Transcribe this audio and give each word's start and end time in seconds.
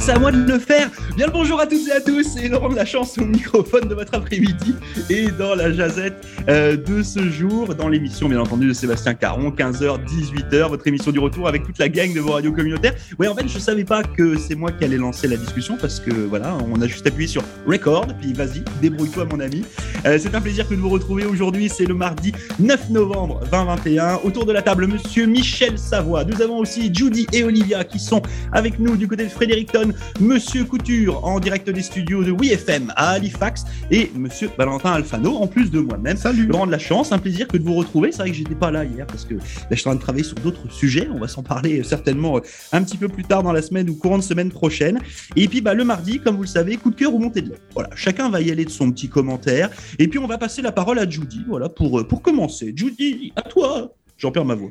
c'est 0.00 0.12
à 0.12 0.18
moi 0.18 0.32
de 0.32 0.38
le 0.50 0.58
faire. 0.58 0.90
Bien 1.16 1.26
le 1.26 1.32
bonjour 1.32 1.60
à 1.60 1.66
toutes 1.66 1.86
et 1.88 1.92
à 1.92 2.00
tous, 2.00 2.22
c'est 2.22 2.48
Laurent 2.48 2.70
de 2.70 2.76
la 2.76 2.86
chance 2.86 3.18
au 3.18 3.24
microphone 3.24 3.86
de 3.86 3.94
votre 3.94 4.14
après-midi 4.14 4.74
et 5.10 5.26
dans 5.30 5.54
la 5.54 5.70
jazette 5.72 6.26
euh, 6.48 6.76
de 6.76 7.02
ce 7.02 7.28
jour, 7.30 7.74
dans 7.74 7.88
l'émission 7.88 8.28
bien 8.28 8.40
entendu 8.40 8.66
de 8.66 8.72
Sébastien 8.72 9.12
Caron, 9.14 9.50
15h, 9.50 9.98
18h, 10.06 10.68
votre 10.68 10.86
émission 10.86 11.10
du 11.10 11.18
retour 11.18 11.48
avec 11.48 11.64
toute 11.64 11.78
la 11.78 11.88
gang 11.88 12.14
de 12.14 12.20
vos 12.20 12.32
radios 12.32 12.52
communautaires. 12.52 12.94
Oui, 13.18 13.28
en 13.28 13.34
fait, 13.34 13.46
je 13.46 13.58
savais 13.58 13.84
pas 13.84 14.02
que 14.02 14.38
c'est 14.38 14.54
moi 14.54 14.72
qui 14.72 14.84
allais 14.84 14.96
lancer 14.96 15.28
la 15.28 15.36
discussion 15.36 15.76
parce 15.78 16.00
que 16.00 16.10
voilà, 16.10 16.56
on 16.74 16.80
a 16.80 16.86
juste 16.86 17.06
appuyé 17.06 17.28
sur 17.28 17.42
record, 17.66 18.06
puis 18.20 18.32
vas-y, 18.32 18.64
débrouille-toi 18.80 19.26
mon 19.30 19.40
ami. 19.40 19.64
Euh, 20.06 20.18
c'est 20.18 20.34
un 20.34 20.40
plaisir 20.40 20.66
que 20.66 20.74
de 20.74 20.80
vous 20.80 20.88
retrouver 20.88 21.26
aujourd'hui, 21.26 21.68
c'est 21.68 21.84
le 21.84 21.94
mardi 21.94 22.32
9 22.58 22.90
novembre 22.90 23.40
2021. 23.52 24.20
Autour 24.24 24.46
de 24.46 24.52
la 24.52 24.62
table, 24.62 24.86
monsieur 24.86 25.26
Michel 25.26 25.78
Savoie. 25.78 26.24
Nous 26.24 26.40
avons 26.40 26.58
aussi 26.58 26.90
Judy 26.92 27.26
et 27.32 27.44
Olivia 27.44 27.84
qui 27.84 27.98
sont 27.98 28.22
avec 28.52 28.78
nous 28.78 28.96
du 28.96 29.06
côté 29.06 29.24
de 29.24 29.28
Fredericton, 29.28 29.89
Monsieur 30.20 30.64
Couture 30.64 31.24
en 31.24 31.40
direct 31.40 31.68
des 31.68 31.82
studios 31.82 32.24
de 32.24 32.32
WeFM 32.32 32.92
à 32.96 33.10
Halifax 33.10 33.64
et 33.90 34.10
Monsieur 34.14 34.50
Valentin 34.56 34.92
Alfano 34.92 35.36
en 35.36 35.46
plus 35.46 35.70
de 35.70 35.80
moi-même. 35.80 36.16
Salut. 36.16 36.46
Laurent 36.46 36.66
de 36.66 36.72
la 36.72 36.78
chance, 36.78 37.12
un 37.12 37.18
plaisir 37.18 37.48
que 37.48 37.56
de 37.56 37.62
vous 37.62 37.74
retrouver. 37.74 38.12
C'est 38.12 38.18
vrai 38.18 38.30
que 38.30 38.36
j'étais 38.36 38.54
pas 38.54 38.70
là 38.70 38.84
hier 38.84 39.06
parce 39.06 39.24
que 39.24 39.34
là, 39.34 39.40
je 39.70 39.76
suis 39.76 39.88
en 39.88 39.92
train 39.92 39.96
de 39.96 40.00
travailler 40.00 40.24
sur 40.24 40.36
d'autres 40.36 40.70
sujets. 40.70 41.08
On 41.12 41.18
va 41.18 41.28
s'en 41.28 41.42
parler 41.42 41.82
certainement 41.82 42.36
euh, 42.36 42.40
un 42.72 42.82
petit 42.82 42.96
peu 42.96 43.08
plus 43.08 43.24
tard 43.24 43.42
dans 43.42 43.52
la 43.52 43.62
semaine 43.62 43.88
ou 43.90 43.94
courant 43.94 44.18
de 44.18 44.22
semaine 44.22 44.50
prochaine. 44.50 44.98
Et 45.36 45.48
puis 45.48 45.60
bah, 45.60 45.74
le 45.74 45.84
mardi, 45.84 46.20
comme 46.20 46.36
vous 46.36 46.42
le 46.42 46.48
savez, 46.48 46.76
coup 46.76 46.90
de 46.90 46.96
cœur 46.96 47.14
ou 47.14 47.18
montée 47.18 47.42
de 47.42 47.50
lait. 47.50 47.60
Voilà, 47.74 47.90
chacun 47.94 48.28
va 48.30 48.40
y 48.40 48.50
aller 48.50 48.64
de 48.64 48.70
son 48.70 48.90
petit 48.90 49.08
commentaire. 49.08 49.70
Et 49.98 50.08
puis 50.08 50.18
on 50.18 50.26
va 50.26 50.38
passer 50.38 50.62
la 50.62 50.72
parole 50.72 50.98
à 50.98 51.08
Judy. 51.08 51.42
Voilà 51.48 51.68
pour 51.68 52.00
euh, 52.00 52.04
pour 52.04 52.22
commencer. 52.22 52.72
Judy, 52.74 53.32
à 53.36 53.42
toi. 53.42 53.94
J'en 54.18 54.30
perds 54.30 54.44
ma 54.44 54.54
voix. 54.54 54.70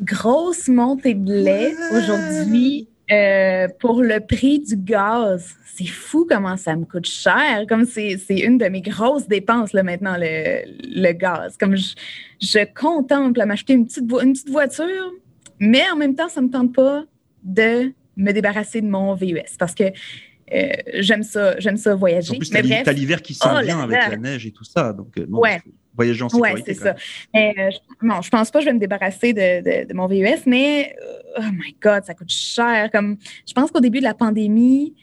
Grosse 0.00 0.68
montée 0.68 1.14
de 1.14 1.34
lait 1.34 1.74
aujourd'hui 1.92 2.87
euh, 3.10 3.68
pour 3.80 4.02
le 4.02 4.20
prix 4.20 4.60
du 4.60 4.76
gaz. 4.76 5.54
C'est 5.74 5.86
fou 5.86 6.26
comment 6.28 6.56
ça 6.56 6.74
me 6.76 6.84
coûte 6.84 7.06
cher. 7.06 7.64
Comme 7.68 7.84
c'est 7.86 8.18
une 8.30 8.58
de 8.58 8.66
mes 8.66 8.80
grosses 8.80 9.28
dépenses 9.28 9.72
là, 9.72 9.82
maintenant, 9.82 10.16
le, 10.18 10.62
le 10.66 11.12
gaz. 11.12 11.56
Comme 11.56 11.76
je, 11.76 11.94
je 12.40 12.64
contemple 12.74 13.40
à 13.40 13.46
m'acheter 13.46 13.74
une 13.74 13.86
petite, 13.86 14.04
une 14.22 14.32
petite 14.32 14.50
voiture, 14.50 15.12
mais 15.60 15.82
en 15.92 15.96
même 15.96 16.14
temps, 16.16 16.28
ça 16.28 16.40
ne 16.40 16.46
me 16.46 16.50
tente 16.52 16.74
pas 16.74 17.04
de 17.44 17.92
me 18.16 18.32
débarrasser 18.32 18.80
de 18.80 18.88
mon 18.88 19.14
VUS 19.14 19.40
parce 19.58 19.74
que 19.74 19.84
euh, 19.84 20.68
j'aime 20.94 21.22
ça, 21.22 21.58
j'aime 21.60 21.76
ça 21.76 21.94
En 21.94 21.98
voyager. 21.98 22.36
plus, 22.38 22.50
mais 22.52 22.82
t'as 22.82 22.92
l'hiver 22.92 23.22
qui 23.22 23.34
s'en 23.34 23.58
Oh 23.58 23.62
vient 23.62 23.80
avec 23.80 23.98
la 24.10 24.16
neige 24.16 24.46
et 24.46 24.50
tout 24.50 24.64
ça. 24.64 24.92
Donc, 24.92 25.16
euh, 25.18 25.26
non, 25.28 25.38
Ouais. 25.40 25.60
Voyager 25.98 26.22
en 26.22 26.28
sécurité. 26.30 26.74
c'est 26.74 26.80
ça. 26.84 26.94
Mais, 27.34 27.54
euh, 27.58 27.70
je, 27.70 28.06
non, 28.06 28.22
je 28.22 28.30
pense 28.30 28.50
pas 28.50 28.60
que 28.60 28.64
je 28.64 28.70
vais 28.70 28.74
me 28.74 28.80
débarrasser 28.80 29.32
de, 29.34 29.60
de- 29.62 29.88
de 29.88 29.94
mon 29.94 30.06
VUS, 30.06 30.42
mais 30.46 30.96
euh, 31.02 31.40
oh 31.40 31.52
my 31.52 31.76
God, 31.82 32.04
ça 32.04 32.14
coûte 32.14 32.30
cher. 32.30 32.90
Comme, 32.90 33.16
je 33.46 33.52
pense 33.52 33.70
qu'au 33.70 33.80
début 33.80 33.98
de 33.98 34.04
la 34.04 34.14
pandémie, 34.14 34.94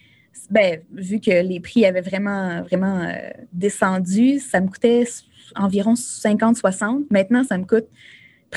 ben, 0.50 0.80
vu 0.94 1.20
que 1.20 1.32
les 1.42 1.60
prix 1.60 1.86
avaient 1.86 2.02
vraiment, 2.02 2.62
vraiment 2.64 3.02
euh, 3.02 3.14
descendu, 3.54 4.40
ça 4.40 4.60
me 4.62 4.68
coûtait 4.68 5.06
environ 5.56 5.94
50-60. 5.94 7.06
Maintenant, 7.12 7.44
ça 7.44 7.58
me 7.58 7.66
coûte 7.66 7.86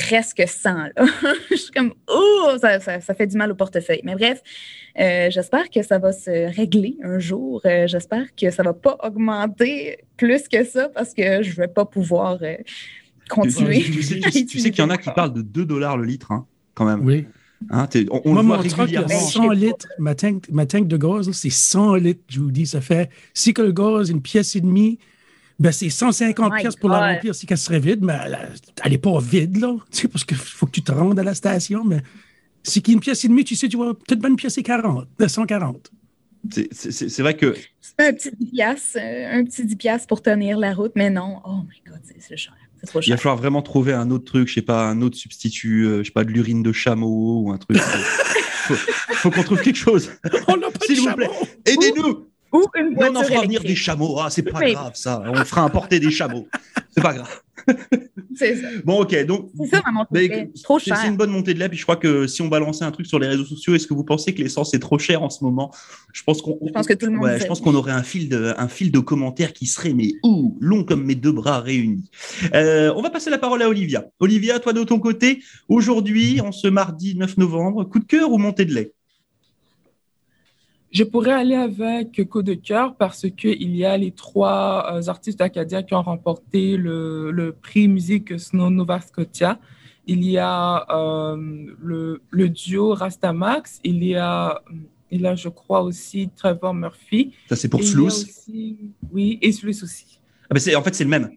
presque 0.03 0.43
100. 0.47 0.71
là. 0.75 0.91
je 1.51 1.57
suis 1.57 1.71
comme, 1.73 1.93
oh, 2.09 2.51
ça, 2.61 2.79
ça- 2.81 3.01
ça 3.01 3.15
fait 3.15 3.27
du 3.27 3.37
mal 3.37 3.51
au 3.51 3.55
portefeuille. 3.55 4.01
Mais 4.05 4.15
bref, 4.15 4.41
euh, 5.01 5.29
j'espère 5.31 5.69
que 5.71 5.83
ça 5.83 5.99
va 5.99 6.13
se 6.13 6.55
régler 6.57 6.97
un 7.03 7.19
jour. 7.19 7.61
Euh, 7.65 7.87
j'espère 7.87 8.27
que 8.41 8.51
ça 8.51 8.63
va 8.63 8.73
pas 8.75 8.97
augmenter 9.03 9.99
plus 10.17 10.47
que 10.49 10.65
ça 10.65 10.89
parce 10.89 11.15
que 11.15 11.43
je 11.43 11.55
vais 11.57 11.69
pas 11.69 11.85
pouvoir 11.85 12.39
euh, 12.43 12.55
continuer. 13.29 13.83
tu- 13.83 13.91
tu 13.93 14.03
sais, 14.03 14.21
à 14.25 14.31
tu- 14.31 14.47
tu 14.47 14.59
sais 14.61 14.71
qu'il 14.71 14.83
y 14.85 14.87
en 14.87 14.91
a 14.91 14.97
qui 14.99 15.11
parlent 15.11 15.33
de 15.35 15.43
2 15.43 15.65
dollars 15.65 15.97
le 15.97 16.05
litre, 16.05 16.31
hein, 16.33 16.47
quand 16.75 16.85
même. 16.85 17.05
Oui. 17.05 17.27
Hein, 17.71 17.89
on 18.13 18.21
on 18.25 18.33
Moi, 18.35 18.43
le 18.43 18.47
voit 18.49 18.57
mon 18.59 18.63
truck, 18.69 18.89
il 18.89 18.93
y 18.95 18.97
a 18.97 19.01
régulièrement. 19.01 19.27
100 19.29 19.51
litres. 19.51 19.89
Ma 19.99 20.15
tank, 20.15 20.45
ma 20.53 20.65
tank 20.65 20.87
de 20.87 20.97
gaz, 20.97 21.29
c'est 21.33 21.51
100 21.51 21.97
litres, 21.97 22.23
je 22.29 22.39
vous 22.39 22.53
dis. 22.53 22.67
Ça 22.67 22.81
fait, 22.81 23.11
si 23.35 23.53
que 23.53 23.63
le 23.63 23.73
gaz, 23.73 24.11
une 24.11 24.23
pièce 24.23 24.55
et 24.55 24.61
demie, 24.61 25.01
ben, 25.59 25.73
c'est 25.73 25.91
150 25.91 26.47
Oh 26.51 26.55
my 26.55 26.61
pièces 26.61 26.77
pour 26.77 26.91
la 26.91 27.15
remplir 27.15 27.35
si 27.35 27.47
qu'elle 27.47 27.59
serait 27.59 27.81
vide, 27.81 28.03
mais 28.05 28.15
elle, 28.25 28.39
elle 28.85 28.93
est 28.93 28.99
pas 28.99 29.19
vide, 29.19 29.57
là. 29.59 29.75
Tu 29.91 30.03
sais, 30.03 30.09
parce 30.09 30.25
qu'il 30.25 30.37
faut 30.37 30.67
que 30.67 30.71
tu 30.73 30.83
te 30.83 30.93
rendes 30.93 31.19
à 31.19 31.25
la 31.25 31.35
station, 31.35 31.85
mais 31.85 32.01
si 32.63 32.81
qu'il 32.83 32.93
y 32.93 32.95
a 32.95 32.97
une 32.97 33.01
pièce 33.01 33.25
et 33.25 33.29
demie, 33.29 33.45
tu 33.45 33.57
sais, 33.57 33.69
tu 33.69 33.77
vois, 33.77 33.95
peut-être 33.99 34.25
une 34.27 34.37
pièce 34.37 34.57
et 34.59 34.63
40, 34.63 35.07
euh, 35.21 35.29
140. 35.29 35.91
C'est- 36.51 36.69
C'est 37.09 37.23
vrai 37.23 37.37
que 37.37 37.57
C'est 37.81 38.07
un 38.09 38.13
petit 38.13 38.31
10 38.39 38.47
piastres, 38.53 38.97
euh, 39.01 39.39
un 39.41 39.45
petit 39.45 39.65
10 39.65 39.77
piastres 39.77 40.07
pour 40.07 40.23
tenir 40.23 40.57
la 40.59 40.73
route, 40.73 40.93
mais 40.95 41.11
non. 41.11 41.41
Oh 41.45 41.57
my 41.69 41.91
God, 41.91 42.01
c'est- 42.05 42.37
cher. 42.37 42.55
C'est 42.81 42.87
trop 42.87 43.01
il 43.01 43.11
va 43.11 43.17
falloir 43.17 43.37
vraiment 43.37 43.61
trouver 43.61 43.93
un 43.93 44.09
autre 44.13 44.25
truc, 44.25 44.47
je 44.47 44.55
sais 44.55 44.63
pas, 44.63 44.89
un 44.89 45.03
autre 45.03 45.17
substitut, 45.17 45.85
euh, 45.87 45.99
je 45.99 46.05
sais 46.05 46.13
pas, 46.13 46.23
de 46.23 46.31
l'urine 46.31 46.63
de 46.63 46.71
chameau 46.71 47.41
ou 47.43 47.51
un 47.51 47.59
truc. 47.59 47.77
faut 48.69 48.75
faut 48.75 49.31
qu'on 49.33 49.43
trouve 49.43 49.61
quelque 49.63 49.75
chose. 49.77 50.13
On 50.47 50.57
n'a 50.57 50.71
pas 50.71 50.79
de 50.79 50.85
S'il 50.85 51.01
vous 51.01 51.13
plaît. 51.17 51.29
Aidez-nous 51.65 52.28
Ou 52.53 52.65
une 52.77 52.91
Non, 52.91 52.95
voiture 52.95 53.13
on 53.13 53.17
en 53.17 53.23
fera 53.25 53.43
venir 53.43 53.63
des 53.63 53.75
chameaux. 53.75 54.19
Ah, 54.21 54.31
c'est 54.31 54.43
pas 54.43 54.71
grave, 54.71 54.93
ça. 54.95 55.23
On 55.27 55.45
fera 55.45 55.63
importer 55.63 56.01
des 56.01 56.11
chameaux. 56.11 56.49
C'est 56.91 57.03
pas 57.03 57.15
grave. 57.15 57.41
C'est 58.35 58.57
ça. 58.57 58.69
Bon, 58.85 59.03
ok. 59.03 59.27
Donc, 59.27 59.51
C'est 59.57 59.67
ça, 59.77 59.83
ma 59.85 59.93
montée 59.93 60.09
Mais 60.13 60.29
de 60.29 60.33
lait. 60.33 60.51
C'est 60.55 60.63
trop 60.63 60.79
cher. 60.79 60.97
c'est 60.97 61.09
une 61.09 61.17
bonne 61.17 61.31
montée 61.31 61.55
de 61.55 61.59
lait. 61.59 61.69
Puis 61.69 61.79
je 61.79 61.83
crois 61.83 61.97
que 61.97 62.27
si 62.27 62.41
on 62.41 62.49
balançait 62.49 62.85
un 62.85 62.91
truc 62.91 63.07
sur 63.07 63.19
les 63.19 63.27
réseaux 63.27 63.45
sociaux, 63.45 63.75
est-ce 63.75 63.87
que 63.87 63.95
vous 63.95 64.05
pensez 64.05 64.35
que 64.35 64.43
l'essence 64.43 64.73
est 64.75 64.79
trop 64.79 64.99
chère 64.99 65.23
en 65.23 65.31
ce 65.31 65.45
moment? 65.45 65.73
Je 66.13 66.23
pense 66.23 66.41
qu'on. 66.41 66.59
Je 66.65 66.73
pense 66.73 66.87
que 66.87 66.95
tout 66.95 67.07
le 67.07 67.13
monde 67.13 67.25
Ouais, 67.25 67.39
je 67.39 67.47
pense 67.47 67.61
qu'on 67.61 67.75
aurait 67.75 67.93
un 67.93 68.03
fil 68.03 68.29
de 68.29 68.55
un 68.57 68.69
fil 68.69 68.91
de 68.91 68.99
commentaires 69.01 69.53
qui 69.53 69.67
serait 69.67 69.93
mais 69.93 70.13
ouh, 70.23 70.57
long 70.61 70.85
comme 70.85 71.05
mes 71.05 71.15
deux 71.15 71.33
bras 71.33 71.61
réunis. 71.61 72.11
Euh, 72.55 72.93
on 72.97 73.03
va 73.03 73.11
passer 73.11 73.31
la 73.31 73.39
parole 73.39 73.63
à 73.63 73.69
Olivia. 73.69 74.07
Olivia, 74.21 74.59
toi 74.61 74.73
de 74.73 74.85
ton 74.85 74.99
côté, 74.99 75.43
aujourd'hui, 75.69 76.41
en 76.41 76.53
ce 76.53 76.69
mardi 76.69 77.17
9 77.17 77.37
novembre, 77.39 77.85
coup 77.85 77.99
de 77.99 78.05
cœur 78.07 78.33
ou 78.33 78.39
montée 78.39 78.65
de 78.65 78.75
lait? 78.75 78.93
Je 80.91 81.05
pourrais 81.05 81.33
aller 81.33 81.55
avec 81.55 82.29
coup 82.31 82.43
de 82.43 82.55
cœur 82.55 82.97
parce 82.97 83.27
qu'il 83.37 83.77
y 83.77 83.85
a 83.85 83.97
les 83.97 84.11
trois 84.13 84.95
euh, 84.95 85.09
artistes 85.09 85.41
acadiens 85.41 85.83
qui 85.83 85.95
ont 85.95 86.03
remporté 86.03 86.77
le, 86.77 87.31
le 87.31 87.53
prix 87.53 87.89
musique 87.89 88.39
Snow 88.41 88.71
Nova 88.71 89.01
Scotia. 89.01 89.59
Il 90.07 90.25
y 90.25 90.39
a 90.39 90.87
euh, 90.91 91.37
le, 91.83 92.23
le 92.31 92.49
duo 92.49 92.95
Rastamax, 92.95 93.81
il 93.85 94.03
y 94.03 94.15
a, 94.17 94.63
il 95.11 95.21
y 95.21 95.27
a, 95.27 95.35
je 95.35 95.51
crois, 95.51 95.83
aussi 95.83 96.31
Trevor 96.35 96.73
Murphy. 96.73 97.35
Ça 97.51 97.57
c'est 97.57 97.69
pour 97.69 97.83
Sluice? 97.85 98.25
aussi- 98.25 98.79
Oui, 99.13 99.39
et 99.43 99.53
Sluice 99.53 99.83
aussi. 99.83 100.19
Ah, 100.49 100.55
ben, 100.55 100.77
en 100.77 100.83
fait 100.83 100.95
c'est 100.95 101.05
le 101.05 101.11
même. 101.11 101.29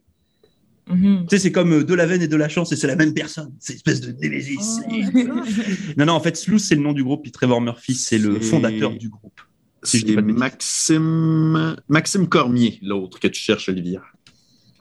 Mhm. 0.88 1.25
Tu 1.30 1.36
sais, 1.36 1.44
c'est 1.44 1.52
comme 1.52 1.74
euh, 1.74 1.84
de 1.84 1.94
la 1.94 2.06
veine 2.06 2.22
et 2.22 2.28
de 2.28 2.36
la 2.36 2.50
chance 2.50 2.72
et 2.72 2.75
c'est 2.75 2.88
la 2.88 2.96
même 2.96 3.14
personne. 3.14 3.53
C'est 3.59 3.74
une 3.74 3.78
espèce 3.78 4.02
de 4.02 4.12
némésis. 4.12 4.81
Oh. 4.88 4.92
Non, 5.97 6.06
non, 6.06 6.14
en 6.14 6.19
fait, 6.19 6.36
Sluice, 6.36 6.68
c'est 6.68 6.75
le 6.75 6.81
nom 6.81 6.94
du 6.94 7.03
groupe, 7.03 7.24
puis 7.24 7.31
Trevor 7.31 7.62
Murphy, 7.62 7.96
c'est 7.96 8.18
le 8.18 8.40
fondateur 8.40 8.92
du 8.92 9.09
groupe. 9.09 9.40
Si 9.84 10.00
je 10.00 10.06
dis 10.06 10.09
C'est 10.12 10.16
pas 10.16 10.22
de 10.22 10.28
bêtises. 10.28 10.40
Maxime... 10.40 11.75
Maxime 11.90 12.28
Cormier, 12.28 12.80
l'autre 12.81 13.19
que 13.19 13.28
tu 13.28 13.42
cherches, 13.42 13.69
Olivia. 13.69 14.02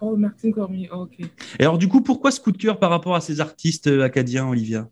Oh, 0.00 0.16
Martine 0.16 0.53
Cormier, 0.53 0.88
ok. 0.91 1.19
Et 1.21 1.62
alors, 1.62 1.77
du 1.77 1.87
coup, 1.88 2.00
pourquoi 2.00 2.31
ce 2.31 2.41
coup 2.41 2.53
de 2.53 2.56
cœur 2.56 2.78
par 2.78 2.91
rapport 2.91 3.15
à 3.15 3.21
ces 3.21 3.41
artistes 3.41 3.87
euh, 3.87 4.03
acadiens, 4.03 4.49
Olivia? 4.49 4.88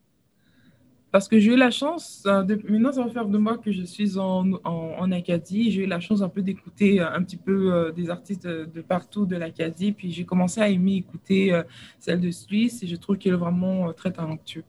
Parce 1.11 1.27
que 1.27 1.39
j'ai 1.39 1.55
eu 1.55 1.57
la 1.57 1.71
chance, 1.71 2.23
euh, 2.27 2.43
de- 2.43 2.61
maintenant 2.69 2.93
ça 2.93 3.03
va 3.03 3.09
faire 3.11 3.27
deux 3.27 3.39
mois 3.39 3.57
que 3.57 3.73
je 3.73 3.83
suis 3.83 4.19
en, 4.19 5.11
Acadie, 5.11 5.71
j'ai 5.71 5.85
eu 5.85 5.87
la 5.87 6.01
chance 6.01 6.21
un 6.21 6.29
peu 6.29 6.43
d'écouter 6.43 7.01
euh, 7.01 7.11
un 7.11 7.23
petit 7.23 7.39
peu 7.39 7.73
euh, 7.73 7.93
des 7.93 8.11
artistes 8.11 8.47
de, 8.47 8.83
partout 8.83 9.25
de 9.25 9.37
l'Acadie, 9.37 9.93
puis 9.93 10.11
j'ai 10.13 10.25
commencé 10.27 10.61
à 10.61 10.69
aimer 10.69 10.97
écouter 10.97 11.59
celle 11.99 12.21
de 12.21 12.31
Suisse. 12.31 12.83
Et 12.83 12.87
je 12.87 12.97
trouve 12.97 13.17
qu'elle 13.17 13.33
est 13.33 13.37
vraiment 13.37 13.93
très 13.95 14.13
talentueux. 14.13 14.65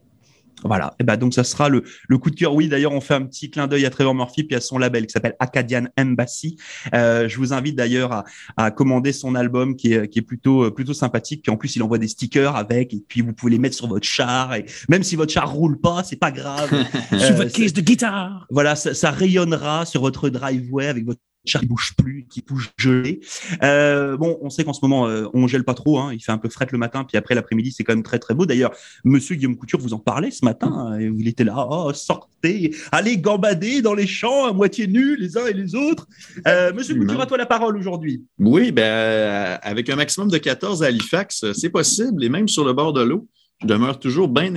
Voilà. 0.64 0.94
Et 1.00 1.04
ben 1.04 1.18
donc, 1.18 1.34
ça 1.34 1.44
sera 1.44 1.70
le, 1.70 1.84
le 2.08 2.18
coup 2.18 2.30
de 2.30 2.36
cœur. 2.36 2.54
Oui, 2.54 2.68
d'ailleurs, 2.68 2.92
on 2.92 3.02
fait 3.02 3.14
un 3.14 3.26
petit 3.26 3.50
clin 3.50 3.68
d'œil 3.68 3.86
à 3.86 3.90
Trevor 3.90 4.14
Murphy 4.16 4.44
puis 4.44 4.56
à 4.56 4.62
son 4.62 4.78
label 4.78 5.06
qui 5.06 5.14
s'appelle 5.14 5.36
Acadian 5.40 5.86
Embassy. 6.00 6.58
Euh, 6.94 7.28
je 7.28 7.38
vous 7.38 7.54
invite 7.54 7.76
d'ailleurs 7.76 8.12
à, 8.12 8.24
à 8.58 8.72
commander 8.72 9.14
son 9.14 9.36
album 9.36 9.76
qui 9.76 9.94
est, 9.94 10.08
qui 10.10 10.20
est 10.20 10.24
plutôt, 10.24 10.66
euh, 10.66 10.72
plutôt 10.72 10.94
sympathique. 10.94 11.44
Puis 11.44 11.52
en 11.52 11.58
plus, 11.58 11.76
il 11.76 11.84
envoie 11.84 11.98
des 11.98 12.08
stickers 12.08 12.56
avec 12.56 12.94
et 12.94 13.04
puis 13.08 13.22
vous 13.22 13.34
pouvez 13.34 13.52
les 13.54 13.60
mettre 13.60 13.76
sur 13.76 13.88
votre 13.88 14.06
char. 14.08 14.54
Et 14.56 14.66
même 14.90 15.04
si 15.04 15.16
votre 15.16 15.32
char 15.32 15.52
roule 15.52 15.80
pas, 15.80 16.04
c'est 16.04 16.16
pas 16.20 16.32
grave. 16.32 16.70
Sur 17.10 17.20
Euh, 17.20 17.34
votre 17.34 17.52
case 17.52 17.74
de 17.74 17.82
guitare. 17.82 18.46
Voilà, 18.50 18.76
ça, 18.76 18.94
ça 18.94 19.12
rayonnera 19.12 19.86
sur 19.86 20.02
votre 20.02 20.30
driveway 20.30 20.88
avec 20.88 21.06
votre 21.06 21.20
char 21.46 21.62
qui 21.62 21.68
bouge 21.68 21.94
plus, 21.98 22.26
qui 22.30 22.42
bouge 22.42 22.72
gelé. 22.78 23.22
Euh, 23.64 24.18
bon, 24.18 24.38
on 24.42 24.50
sait 24.50 24.64
qu'en 24.64 24.74
ce 24.74 24.80
moment, 24.82 25.08
euh, 25.08 25.28
on 25.34 25.48
gèle 25.48 25.64
pas 25.64 25.74
trop. 25.74 26.00
Hein, 26.00 26.14
il 26.14 26.20
fait 26.22 26.32
un 26.32 26.38
peu 26.38 26.50
fret 26.50 26.68
le 26.72 26.78
matin, 26.78 27.04
puis 27.04 27.18
après 27.18 27.36
l'après-midi, 27.36 27.72
c'est 27.72 27.84
quand 27.84 27.94
même 27.94 28.04
très 28.04 28.20
très 28.20 28.34
beau. 28.34 28.46
D'ailleurs, 28.46 28.72
Monsieur 29.04 29.36
Guillaume 29.36 29.58
Couture 29.58 29.80
vous 29.80 29.94
en 29.94 30.00
parlait 30.00 30.32
ce 30.32 30.46
matin. 30.46 30.72
hein, 30.72 31.00
il 31.00 31.28
était 31.28 31.44
là, 31.44 31.68
oh, 31.70 31.92
sortez, 31.94 32.76
allez 32.92 33.18
gambader 33.18 33.82
dans 33.82 33.94
les 33.94 34.08
champs 34.08 34.46
à 34.46 34.54
moitié 34.54 34.88
nus 34.88 35.16
les 35.18 35.38
uns 35.38 35.46
et 35.46 35.54
les 35.54 35.76
autres. 35.76 36.08
Euh, 36.48 36.74
Monsieur. 36.74 36.96
Couture, 36.96 37.22
à 37.22 37.26
toi 37.26 37.38
la 37.38 37.46
parole 37.46 37.78
aujourd'hui. 37.78 38.24
Oui, 38.40 38.72
ben, 38.72 39.58
avec 39.62 39.90
un 39.90 39.96
maximum 39.96 40.30
de 40.30 40.38
14 40.38 40.84
à 40.84 40.88
Halifax, 40.88 41.52
c'est 41.54 41.70
possible, 41.70 42.24
et 42.24 42.30
même 42.30 42.48
sur 42.48 42.66
le 42.66 42.74
bord 42.74 42.94
de 42.94 43.02
l'eau. 43.02 43.28
Je 43.62 43.68
demeure 43.68 44.00
toujours 44.00 44.30
bien 44.30 44.54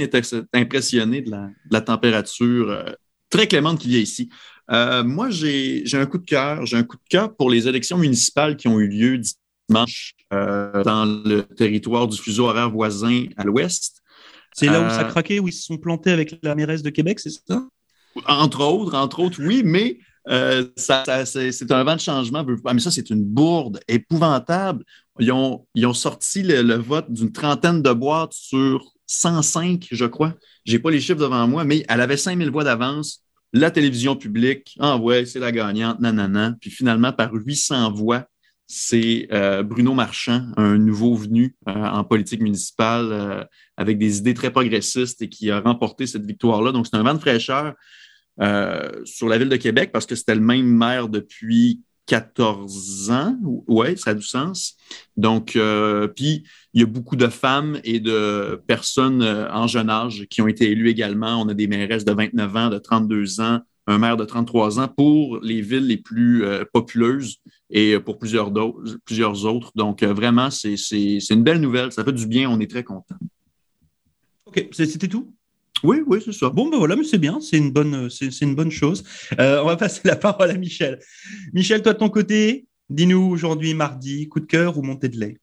impressionné 0.52 1.22
de 1.22 1.30
la, 1.30 1.46
de 1.46 1.72
la 1.72 1.80
température 1.80 2.70
euh, 2.70 2.84
très 3.30 3.48
clémente 3.48 3.80
qu'il 3.80 3.92
y 3.92 3.96
a 3.96 3.98
ici. 3.98 4.28
Euh, 4.72 5.04
moi, 5.04 5.30
j'ai 5.30 5.84
un 5.94 6.06
coup 6.06 6.18
de 6.18 6.24
cœur. 6.24 6.64
J'ai 6.66 6.76
un 6.76 6.82
coup 6.84 6.96
de 6.96 7.08
cœur 7.08 7.34
pour 7.36 7.50
les 7.50 7.68
élections 7.68 7.98
municipales 7.98 8.56
qui 8.56 8.68
ont 8.68 8.80
eu 8.80 8.88
lieu 8.88 9.20
dimanche 9.68 10.14
euh, 10.32 10.82
dans 10.82 11.04
le 11.04 11.42
territoire 11.42 12.08
du 12.08 12.16
fuseau 12.18 12.46
horaire 12.48 12.70
voisin 12.70 13.26
à 13.36 13.44
l'ouest. 13.44 14.00
C'est 14.52 14.68
là 14.68 14.82
où 14.82 14.84
Euh, 14.84 14.88
ça 14.88 15.00
a 15.00 15.04
craqué, 15.04 15.40
où 15.40 15.48
ils 15.48 15.52
se 15.52 15.62
sont 15.64 15.78
plantés 15.78 16.10
avec 16.10 16.38
la 16.42 16.54
mairesse 16.54 16.82
de 16.82 16.90
Québec, 16.90 17.20
c'est 17.20 17.30
ça? 17.30 17.62
Entre 18.26 18.60
autres, 18.62 18.94
entre 18.96 19.20
autres, 19.20 19.42
oui, 19.42 19.62
mais 19.64 19.98
Euh, 20.28 20.68
ça, 20.76 21.02
ça, 21.04 21.26
c'est 21.26 21.72
un 21.72 21.82
vent 21.82 21.96
de 21.96 22.00
changement. 22.00 22.46
Ah, 22.64 22.74
mais 22.74 22.80
ça, 22.80 22.92
c'est 22.92 23.10
une 23.10 23.24
bourde 23.24 23.80
épouvantable. 23.88 24.84
Ils 25.18 25.32
ont, 25.32 25.66
ils 25.74 25.84
ont 25.84 25.94
sorti 25.94 26.44
le, 26.44 26.62
le 26.62 26.76
vote 26.76 27.10
d'une 27.12 27.32
trentaine 27.32 27.82
de 27.82 27.92
boîtes 27.92 28.32
sur 28.32 28.92
105, 29.06 29.88
je 29.90 30.04
crois. 30.04 30.34
J'ai 30.64 30.78
pas 30.78 30.92
les 30.92 31.00
chiffres 31.00 31.18
devant 31.18 31.48
moi, 31.48 31.64
mais 31.64 31.84
elle 31.88 32.00
avait 32.00 32.16
5000 32.16 32.50
voix 32.52 32.62
d'avance. 32.62 33.24
La 33.52 33.70
télévision 33.70 34.16
publique, 34.16 34.76
ah 34.80 34.96
ouais, 34.96 35.26
c'est 35.26 35.38
la 35.38 35.52
gagnante, 35.52 36.00
nanana. 36.00 36.56
Puis 36.60 36.70
finalement, 36.70 37.12
par 37.12 37.34
800 37.34 37.92
voix, 37.92 38.26
c'est 38.66 39.28
euh, 39.32 39.62
Bruno 39.62 39.92
Marchand, 39.92 40.46
un 40.56 40.78
nouveau 40.78 41.14
venu 41.14 41.54
euh, 41.68 41.72
en 41.74 42.04
politique 42.04 42.40
municipale 42.40 43.12
euh, 43.12 43.44
avec 43.76 43.98
des 43.98 44.16
idées 44.16 44.32
très 44.32 44.50
progressistes 44.50 45.20
et 45.20 45.28
qui 45.28 45.50
a 45.50 45.60
remporté 45.60 46.06
cette 46.06 46.24
victoire-là. 46.24 46.72
Donc, 46.72 46.86
c'est 46.86 46.96
un 46.96 47.02
vent 47.02 47.12
de 47.12 47.18
fraîcheur 47.18 47.74
sur 49.04 49.28
la 49.28 49.36
ville 49.36 49.50
de 49.50 49.56
Québec 49.56 49.90
parce 49.92 50.06
que 50.06 50.14
c'était 50.14 50.34
le 50.34 50.40
même 50.40 50.66
maire 50.66 51.10
depuis 51.10 51.82
14 52.06 53.10
ans. 53.10 53.38
Oui, 53.68 53.96
ça 53.96 54.10
a 54.10 54.14
du 54.14 54.22
sens. 54.22 54.76
Donc, 55.16 55.58
puis, 56.16 56.44
il 56.74 56.80
y 56.80 56.82
a 56.82 56.86
beaucoup 56.86 57.16
de 57.16 57.28
femmes 57.28 57.80
et 57.84 58.00
de 58.00 58.62
personnes 58.66 59.22
en 59.22 59.66
jeune 59.66 59.88
âge 59.88 60.26
qui 60.28 60.42
ont 60.42 60.48
été 60.48 60.70
élues 60.70 60.88
également. 60.88 61.40
On 61.40 61.48
a 61.48 61.54
des 61.54 61.66
mairesses 61.66 62.04
de 62.04 62.12
29 62.12 62.56
ans, 62.56 62.70
de 62.70 62.78
32 62.78 63.40
ans, 63.40 63.60
un 63.86 63.98
maire 63.98 64.16
de 64.16 64.24
33 64.24 64.80
ans 64.80 64.88
pour 64.88 65.38
les 65.42 65.60
villes 65.60 65.86
les 65.86 65.96
plus 65.96 66.44
populeuses 66.72 67.38
et 67.72 67.98
pour 67.98 68.18
plusieurs, 68.18 68.52
autres. 69.44 69.72
Donc, 69.74 70.02
euh, 70.02 70.12
vraiment, 70.12 70.50
c'est 70.50 70.76
une 71.30 71.42
belle 71.42 71.60
nouvelle. 71.60 71.90
Ça 71.90 72.04
fait 72.04 72.12
du 72.12 72.26
bien. 72.26 72.48
On 72.50 72.60
est 72.60 72.70
très 72.70 72.84
content. 72.84 73.16
OK. 74.46 74.68
C'était 74.72 75.08
tout? 75.08 75.34
Oui, 75.82 75.98
oui, 76.06 76.20
c'est 76.24 76.32
ça. 76.32 76.50
Bon, 76.50 76.68
ben 76.68 76.78
voilà, 76.78 76.96
mais 76.96 77.04
c'est 77.04 77.18
bien, 77.18 77.40
c'est 77.40 77.58
une 77.58 77.70
bonne, 77.70 78.08
c'est 78.10 78.40
une 78.40 78.54
bonne 78.54 78.70
chose. 78.70 79.04
Euh, 79.38 79.60
on 79.62 79.66
va 79.66 79.76
passer 79.76 80.00
la 80.04 80.16
parole 80.16 80.50
à 80.50 80.56
Michel. 80.56 80.98
Michel, 81.52 81.82
toi 81.82 81.92
de 81.92 81.98
ton 81.98 82.08
côté, 82.08 82.66
dis-nous 82.90 83.20
aujourd'hui, 83.20 83.74
mardi, 83.74 84.28
coup 84.28 84.40
de 84.40 84.46
cœur 84.46 84.78
ou 84.78 84.82
montée 84.82 85.08
de 85.08 85.18
lait? 85.18 85.38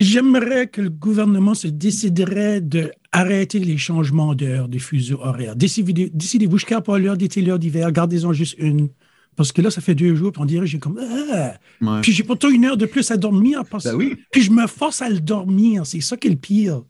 J'aimerais 0.00 0.66
que 0.66 0.80
le 0.80 0.88
gouvernement 0.88 1.52
se 1.52 1.68
déciderait 1.68 2.62
de 2.62 2.90
arrêter 3.12 3.58
les 3.58 3.76
changements 3.76 4.34
d'heure 4.34 4.68
des 4.68 4.78
fuseaux 4.78 5.20
horaires. 5.20 5.56
Décidez-vous 5.56 6.56
jusqu'à 6.56 6.80
pas 6.80 6.98
l'heure 6.98 7.18
d'été, 7.18 7.42
l'heure 7.42 7.58
d'hiver, 7.58 7.92
gardez-en 7.92 8.32
juste 8.32 8.56
une. 8.58 8.88
Parce 9.36 9.52
que 9.52 9.62
là, 9.62 9.70
ça 9.70 9.80
fait 9.80 9.94
deux 9.94 10.14
jours, 10.14 10.32
puis 10.32 10.42
on 10.42 10.46
dirait, 10.46 10.66
j'ai 10.66 10.78
comme. 10.78 10.98
Ah! 10.98 11.54
Puis 12.02 12.12
j'ai 12.12 12.24
pourtant 12.24 12.48
une 12.48 12.64
heure 12.64 12.76
de 12.76 12.86
plus 12.86 13.10
à 13.10 13.16
dormir. 13.16 13.62
Parce... 13.70 13.84
Ben 13.84 13.94
oui. 13.94 14.16
Puis 14.32 14.42
je 14.42 14.50
me 14.50 14.66
force 14.66 15.02
à 15.02 15.08
le 15.08 15.20
dormir. 15.20 15.86
C'est 15.86 16.00
ça 16.00 16.16
qui 16.16 16.28
est 16.28 16.30
le 16.30 16.36
pire. 16.36 16.82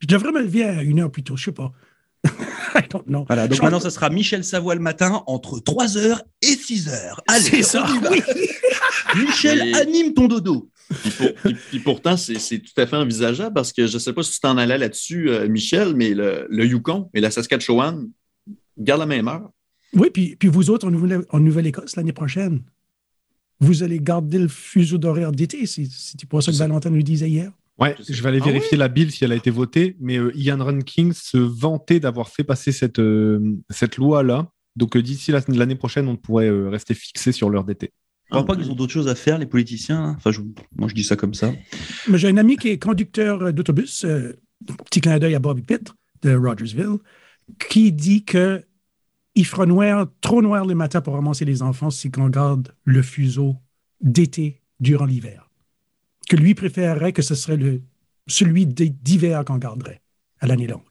Je 0.00 0.06
devrais 0.06 0.32
me 0.32 0.42
lever 0.42 0.64
à 0.64 0.82
une 0.82 1.00
heure 1.00 1.10
plus 1.10 1.22
tôt, 1.22 1.36
je 1.36 1.44
sais 1.44 1.52
pas. 1.52 1.72
I 2.74 2.82
don't 2.90 3.04
know. 3.06 3.24
Voilà, 3.26 3.48
donc 3.48 3.62
maintenant, 3.62 3.80
ça 3.80 3.90
sera 3.90 4.10
Michel 4.10 4.44
Savoie 4.44 4.74
le 4.74 4.80
matin 4.80 5.22
entre 5.26 5.58
3h 5.58 6.20
et 6.42 6.54
6h. 6.54 7.16
Allez, 7.26 7.42
c'est 7.42 7.62
ça. 7.62 7.86
Oui. 8.10 8.20
Michel, 9.16 9.74
anime 9.74 10.14
ton 10.14 10.28
dodo. 10.28 10.70
Puis, 11.70 11.80
pourtant, 11.80 12.16
c'est 12.16 12.58
tout 12.58 12.80
à 12.80 12.86
fait 12.86 12.96
envisageable 12.96 13.54
parce 13.54 13.72
que 13.72 13.86
je 13.86 13.94
ne 13.94 13.98
sais 13.98 14.12
pas 14.12 14.22
si 14.22 14.32
tu 14.32 14.40
t'en 14.40 14.56
allais 14.56 14.78
là-dessus, 14.78 15.30
euh, 15.30 15.48
Michel, 15.48 15.94
mais 15.94 16.14
le, 16.14 16.46
le, 16.50 16.66
Yukon 16.66 17.10
et 17.14 17.20
la 17.20 17.30
Saskatchewan 17.30 18.08
gardent 18.78 19.00
la 19.00 19.06
même 19.06 19.28
heure. 19.28 19.50
Oui, 19.94 20.08
puis, 20.12 20.36
puis 20.36 20.48
vous 20.48 20.70
autres, 20.70 20.86
en 20.86 21.40
Nouvelle-Écosse, 21.40 21.96
l'année 21.96 22.12
prochaine, 22.12 22.62
vous 23.60 23.82
allez 23.82 23.98
garder 23.98 24.38
le 24.38 24.48
fuseau 24.48 24.98
d'horaire 24.98 25.32
d'été. 25.32 25.66
C'était 25.66 26.26
pas 26.26 26.40
ça 26.40 26.52
que 26.52 26.56
Valentin 26.56 26.90
nous 26.90 27.02
disait 27.02 27.28
hier. 27.28 27.52
Ouais, 27.78 27.94
je 28.08 28.22
vais 28.22 28.28
aller 28.28 28.40
ah 28.42 28.46
vérifier 28.46 28.76
la 28.76 28.88
bill 28.88 29.12
si 29.12 29.24
elle 29.24 29.30
a 29.30 29.36
été 29.36 29.50
votée, 29.50 29.96
mais 30.00 30.18
euh, 30.18 30.32
Ian 30.34 30.58
Ranking 30.58 31.12
se 31.12 31.38
vantait 31.38 32.00
d'avoir 32.00 32.28
fait 32.28 32.42
passer 32.42 32.72
cette, 32.72 32.98
euh, 32.98 33.56
cette 33.70 33.96
loi-là. 33.96 34.50
Donc 34.74 34.96
euh, 34.96 35.02
d'ici 35.02 35.32
l'année 35.32 35.76
prochaine, 35.76 36.08
on 36.08 36.16
pourrait 36.16 36.50
rester 36.68 36.94
fixé 36.94 37.30
sur 37.30 37.50
l'heure 37.50 37.64
d'été. 37.64 37.92
Je 38.26 38.34
crois 38.34 38.44
pas 38.44 38.56
qu'ils 38.56 38.70
ont 38.70 38.74
d'autres 38.74 38.92
choses 38.92 39.08
à 39.08 39.14
faire, 39.14 39.38
les 39.38 39.46
politiciens. 39.46 40.04
Hein. 40.04 40.16
Enfin, 40.18 40.30
moi, 40.76 40.88
je 40.88 40.94
dis 40.94 41.04
ça 41.04 41.16
comme 41.16 41.32
ça. 41.32 41.52
J'ai 42.12 42.28
un 42.28 42.36
ami 42.36 42.56
qui 42.56 42.68
est 42.68 42.78
conducteur 42.78 43.54
d'autobus, 43.54 44.04
petit 44.84 45.00
clin 45.00 45.18
d'œil 45.18 45.34
à 45.34 45.38
Bobby 45.38 45.62
Pitt 45.62 45.94
de 46.22 46.34
Rogersville, 46.34 46.98
qui 47.70 47.90
dit 47.92 48.24
que 48.24 48.62
il 49.34 49.46
fera 49.46 49.66
noir, 49.66 50.08
trop 50.20 50.42
noir 50.42 50.66
le 50.66 50.74
matin 50.74 51.00
pour 51.00 51.14
ramasser 51.14 51.44
les 51.44 51.62
enfants 51.62 51.90
si 51.90 52.10
on 52.18 52.28
garde 52.28 52.74
le 52.84 53.02
fuseau 53.02 53.56
d'été 54.00 54.62
durant 54.80 55.06
l'hiver. 55.06 55.47
Que 56.28 56.36
lui 56.36 56.54
préférerait 56.54 57.12
que 57.12 57.22
ce 57.22 57.34
serait 57.34 57.56
le, 57.56 57.80
celui 58.26 58.66
d'hiver 58.66 59.44
qu'on 59.44 59.56
garderait 59.56 60.02
à 60.40 60.46
l'année 60.46 60.66
longue. 60.66 60.82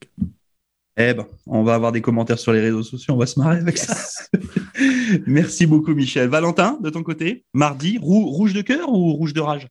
Eh 0.99 1.13
ben, 1.13 1.27
on 1.45 1.63
va 1.63 1.75
avoir 1.75 1.91
des 1.91 2.01
commentaires 2.01 2.39
sur 2.39 2.51
les 2.53 2.59
réseaux 2.59 2.81
sociaux, 2.81 3.13
on 3.13 3.17
va 3.17 3.27
se 3.27 3.39
marrer 3.39 3.59
avec 3.59 3.77
ça. 3.77 3.95
Merci 5.27 5.67
beaucoup, 5.67 5.93
Michel. 5.93 6.27
Valentin, 6.27 6.79
de 6.81 6.89
ton 6.89 7.03
côté, 7.03 7.45
mardi, 7.53 7.99
rouge 8.01 8.53
de 8.53 8.61
cœur 8.61 8.91
ou 8.91 9.13
rouge 9.13 9.33
de 9.33 9.41
rage? 9.41 9.67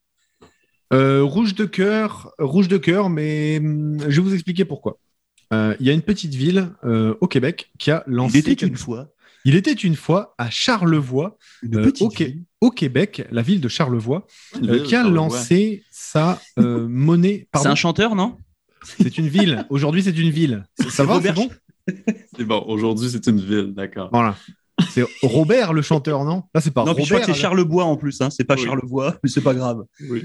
Euh, 0.92 1.24
Rouge 1.24 1.56
de 1.56 1.64
cœur, 1.64 2.32
rouge 2.38 2.68
de 2.68 2.76
cœur, 2.76 3.10
mais 3.10 3.58
hum, 3.58 3.98
je 4.08 4.20
vais 4.20 4.28
vous 4.28 4.34
expliquer 4.34 4.64
pourquoi. 4.64 4.98
Euh, 5.52 5.74
il 5.80 5.86
y 5.86 5.90
a 5.90 5.92
une 5.92 6.02
petite 6.02 6.34
ville 6.34 6.70
euh, 6.84 7.16
au 7.20 7.26
Québec 7.26 7.72
qui 7.76 7.90
a 7.90 8.04
lancé. 8.06 8.38
Il 8.38 8.48
était 8.48 8.66
une 8.66 8.76
fois. 8.76 9.08
Il 9.46 9.54
était 9.54 9.72
une 9.72 9.94
fois 9.94 10.34
à 10.38 10.50
Charlevoix, 10.50 11.38
euh, 11.72 11.92
au, 12.60 12.70
Québec, 12.72 13.28
la 13.30 13.42
ville 13.42 13.60
de 13.60 13.68
Charlevoix, 13.68 14.26
qui 14.84 14.96
a 14.96 15.04
lancé 15.04 15.84
sa 15.88 16.40
monnaie. 16.58 17.46
C'est 17.54 17.68
un 17.68 17.76
chanteur, 17.76 18.16
non? 18.16 18.38
C'est 18.82 19.18
une 19.18 19.28
ville. 19.28 19.64
Aujourd'hui, 19.70 20.02
c'est 20.02 20.18
une 20.18 20.30
ville. 20.30 20.64
Ça 20.90 21.04
va, 21.04 21.20
c'est 21.22 21.32
bon? 21.32 21.48
C'est 22.36 22.44
bon. 22.44 22.64
Aujourd'hui, 22.66 23.08
c'est 23.08 23.24
une 23.28 23.40
ville, 23.40 23.72
d'accord. 23.72 24.08
Voilà. 24.12 24.36
C'est 24.90 25.04
Robert 25.22 25.72
le 25.72 25.82
chanteur, 25.82 26.24
non? 26.24 26.42
Là, 26.52 26.60
c'est 26.60 26.72
pas 26.72 26.82
non, 26.82 26.90
Robert. 26.90 27.04
je 27.04 27.14
crois 27.14 27.24
que 27.24 27.32
c'est 27.32 27.40
Charlebois 27.40 27.84
en 27.84 27.96
plus. 27.96 28.20
Hein. 28.20 28.30
C'est 28.30 28.44
pas 28.44 28.56
Charlevoix, 28.56 29.16
mais 29.22 29.30
c'est 29.30 29.42
pas 29.42 29.54
grave. 29.54 29.84
Oui. 30.10 30.24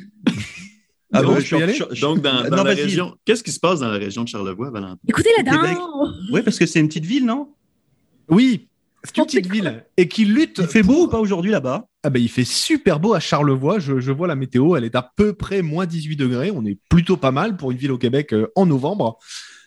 Ah 1.13 1.21
bon, 1.21 1.39
je 1.39 1.47
peux 1.47 1.59
y 1.59 1.63
aller 1.63 1.77
Donc, 2.01 2.21
dans, 2.21 2.41
la 2.49 2.63
région, 2.63 3.15
qu'est-ce 3.23 3.43
qui 3.43 3.51
se 3.51 3.59
passe 3.59 3.81
dans 3.81 3.91
la 3.91 3.99
région 3.99 4.23
de 4.23 4.29
Charlevoix, 4.29 4.71
Valentin? 4.71 4.97
Écoutez 5.07 5.29
la 5.37 5.43
danse! 5.43 5.77
Oui, 6.31 6.41
parce 6.41 6.57
que 6.57 6.65
c'est 6.65 6.79
une 6.79 6.87
petite 6.87 7.05
ville, 7.05 7.25
non? 7.25 7.53
Oui, 8.27 8.69
c'est 9.03 9.17
une 9.17 9.25
petite 9.25 9.51
ville 9.51 9.83
et 9.97 10.07
qui 10.07 10.25
lutte. 10.25 10.59
Il 10.59 10.67
fait 10.67 10.83
beau 10.83 11.05
ou 11.05 11.07
pas 11.07 11.19
aujourd'hui 11.19 11.51
là-bas? 11.51 11.87
Ah 12.03 12.09
ben, 12.09 12.21
il 12.21 12.29
fait 12.29 12.43
super 12.43 12.99
beau 12.99 13.13
à 13.13 13.19
Charlevoix. 13.19 13.79
Je, 13.79 13.99
je, 13.99 14.11
vois 14.11 14.27
la 14.27 14.35
météo, 14.35 14.75
elle 14.75 14.83
est 14.83 14.95
à 14.95 15.11
peu 15.15 15.33
près 15.33 15.61
moins 15.61 15.85
18 15.85 16.15
degrés. 16.15 16.51
On 16.51 16.65
est 16.65 16.77
plutôt 16.89 17.17
pas 17.17 17.31
mal 17.31 17.57
pour 17.57 17.71
une 17.71 17.77
ville 17.77 17.91
au 17.91 17.97
Québec 17.97 18.33
euh, 18.33 18.51
en 18.55 18.65
novembre. 18.65 19.17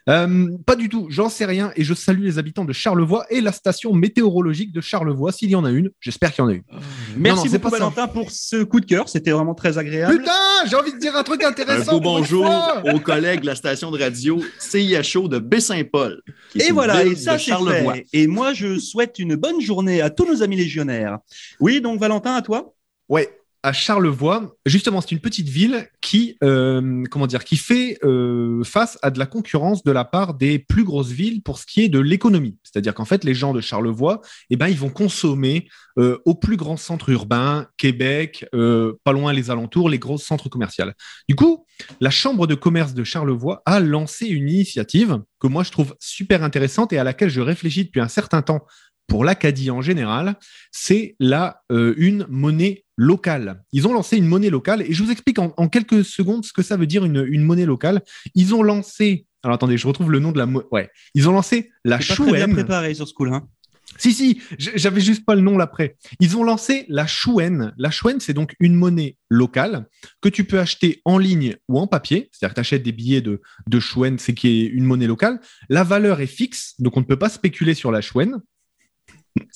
Euh, 0.09 0.49
pas 0.67 0.77
du 0.77 0.89
tout, 0.89 1.07
j'en 1.09 1.31
sais 1.31 1.47
rien 1.47 1.73
et 1.77 1.85
je 1.85 1.95
salue 1.95 2.25
les 2.25 2.39
habitants 2.39 2.67
de 2.67 2.73
Charlevoix 2.75 3.25
et 3.31 3.41
la 3.41 3.53
station 3.53 3.95
météorologique 3.95 4.73
de 4.73 4.81
Charlevoix, 4.81 5.33
s'il 5.33 5.51
y 5.51 5.57
en 5.57 5.65
a 5.65 5.71
une. 5.71 5.91
J'espère 6.01 6.33
qu'il 6.33 6.43
y 6.43 6.47
en 6.47 6.51
a 6.51 6.53
une. 6.53 6.63
Euh, 6.73 6.79
merci 7.17 7.49
beaucoup 7.49 7.71
Valentin 7.71 8.07
pour 8.09 8.31
ce 8.31 8.63
coup 8.63 8.81
de 8.81 8.87
cœur, 8.87 9.09
c'était 9.09 9.31
vraiment 9.31 9.55
très 9.55 9.79
agréable. 9.79 10.19
Putain, 10.19 10.33
j'ai 10.67 10.77
envie 10.77 10.93
de 10.93 10.99
dire 10.99 11.17
un 11.17 11.23
truc 11.23 11.43
intéressant. 11.43 11.93
Un 11.93 11.95
beau 11.95 12.01
bonjour 12.01 12.47
aux 12.93 13.01
collègues 13.01 13.41
de 13.41 13.47
la 13.47 13.55
station 13.55 13.91
de 13.91 13.99
radio 13.99 14.43
CIHO 14.59 15.29
de 15.29 15.39
Baie-Saint-Paul. 15.39 16.21
Et 16.57 16.71
voilà, 16.71 17.05
et 17.05 17.17
ça 17.17 17.39
c'est 17.39 17.55
fait. 17.55 18.07
Et 18.13 18.27
moi 18.27 18.53
je 18.53 18.79
souhaite 18.79 19.19
une 19.19 19.37
bonne 19.37 19.61
journée 19.61 20.03
à 20.03 20.11
tous 20.11 20.27
nos 20.27 20.43
amis 20.43 20.57
légionnaires. 20.57 21.19
Oui, 21.61 21.81
donc 21.81 21.99
Valentin, 21.99 22.35
à 22.35 22.43
toi? 22.43 22.75
Ouais, 23.09 23.39
à 23.65 23.73
Charlevoix, 23.73 24.55
justement, 24.67 25.01
c'est 25.01 25.13
une 25.13 25.21
petite 25.21 25.49
ville 25.49 25.89
qui, 26.03 26.37
euh, 26.45 27.03
comment 27.11 27.27
dire, 27.27 27.45
qui 27.45 27.57
fait 27.57 27.97
euh, 28.05 28.63
face 28.63 28.99
à 29.01 29.11
de 29.11 29.19
la 29.19 29.25
concurrence 29.25 29.83
de 29.83 29.91
la 29.91 30.05
part 30.05 30.35
des 30.35 30.59
plus 30.59 30.85
grosses 30.85 31.13
villes 31.13 31.43
pour 31.43 31.59
ce 31.59 31.65
qui 31.65 31.83
est 31.83 31.89
de 31.89 31.99
l'économie. 31.99 32.59
C'est-à-dire 32.63 32.93
qu'en 32.93 33.07
fait, 33.07 33.25
les 33.25 33.33
gens 33.33 33.55
de 33.55 33.63
Charlevoix, 33.63 34.21
eh 34.51 34.57
ben, 34.57 34.69
ils 34.69 34.77
vont 34.77 34.91
consommer 34.91 35.67
euh, 35.99 36.19
au 36.27 36.35
plus 36.35 36.59
grand 36.59 36.77
centre 36.77 37.09
urbain, 37.09 37.67
Québec, 37.79 38.45
pas 38.53 39.13
loin 39.13 39.33
les 39.33 39.51
alentours, 39.51 39.89
les 39.89 39.99
gros 39.99 40.19
centres 40.19 40.51
commerciaux. 40.51 40.85
Du 41.27 41.35
coup, 41.35 41.65
la 42.03 42.11
Chambre 42.11 42.47
de 42.47 42.55
commerce 42.55 42.93
de 42.93 43.03
Charlevoix 43.03 43.63
a 43.65 43.81
lancé 43.81 44.27
une 44.27 44.51
initiative 44.51 45.23
que 45.41 45.47
moi 45.47 45.63
je 45.63 45.71
trouve 45.71 45.97
super 46.01 46.43
intéressante 46.43 46.93
et 46.93 46.99
à 46.99 47.05
laquelle 47.05 47.31
je 47.31 47.41
réfléchis 47.41 47.87
depuis 47.87 48.01
un 48.01 48.09
certain 48.09 48.43
temps 48.43 48.67
pour 49.07 49.25
l'Acadie 49.25 49.71
en 49.71 49.81
général, 49.81 50.37
c'est 50.71 51.15
la 51.19 51.63
une 51.71 52.27
monnaie 52.29 52.84
locale. 52.97 53.63
Ils 53.73 53.87
ont 53.87 53.93
lancé 53.93 54.17
une 54.17 54.27
monnaie 54.27 54.51
locale 54.51 54.83
et 54.83 54.93
je 54.93 55.03
vous 55.03 55.11
explique 55.11 55.39
en, 55.39 55.69
quelques 55.69 56.05
secondes 56.05 56.45
ce 56.45 56.53
que 56.53 56.63
ça 56.63 56.77
veut 56.77 56.87
dire 56.87 57.05
une, 57.05 57.43
monnaie 57.43 57.67
locale. 57.67 58.03
Ils 58.35 58.55
ont 58.55 58.63
lancé. 58.63 59.27
Alors 59.43 59.57
attendez, 59.57 59.77
je 59.77 59.87
retrouve 59.87 60.11
le 60.11 60.21
nom 60.21 60.33
de 60.33 60.39
la 60.39 60.47
monnaie. 60.47 60.67
Ouais, 60.73 60.91
ils 61.15 61.29
ont 61.29 61.33
lancé 61.33 61.71
la 61.85 62.01
chouenne. 62.01 62.31
Pas 62.31 62.47
bien 62.47 62.55
préparé 62.55 62.95
sur 62.95 63.07
ce 63.09 63.15
coup-là. 63.15 63.37
Hein. 63.37 63.49
Si, 63.97 64.13
si, 64.13 64.41
j'avais 64.59 65.01
juste 65.01 65.25
pas 65.25 65.35
le 65.35 65.41
nom 65.41 65.57
l'après. 65.57 65.97
Ils 66.19 66.37
ont 66.37 66.43
lancé 66.43 66.85
la 66.89 67.07
chouenne. 67.07 67.73
La 67.79 67.91
chouenne, 67.91 68.19
c'est 68.19 68.33
donc 68.33 68.57
une 68.59 68.75
monnaie 68.75 69.19
locale 69.29 69.87
que 70.21 70.29
tu 70.29 70.45
peux 70.45 70.59
acheter 70.59 71.01
en 71.05 71.19
ligne 71.19 71.57
ou 71.69 71.79
en 71.79 71.87
papier. 71.87 72.29
C'est-à-dire 72.33 72.55
que 72.55 72.57
tu 72.57 72.61
achètes 72.61 72.83
des 72.83 72.93
billets 72.93 73.21
de, 73.21 73.41
de 73.69 73.81
chouenne, 73.81 74.19
c'est 74.19 74.35
qui 74.35 74.49
est 74.49 74.67
une 74.67 74.85
monnaie 74.85 75.07
locale. 75.07 75.41
La 75.69 75.85
valeur 75.85 76.21
est 76.21 76.27
fixe, 76.27 76.75
donc 76.81 76.97
on 76.97 77.01
ne 77.01 77.05
peut 77.05 77.19
pas 77.19 77.29
spéculer 77.29 77.75
sur 77.75 77.93
la 77.93 78.01
chouenne. 78.01 78.41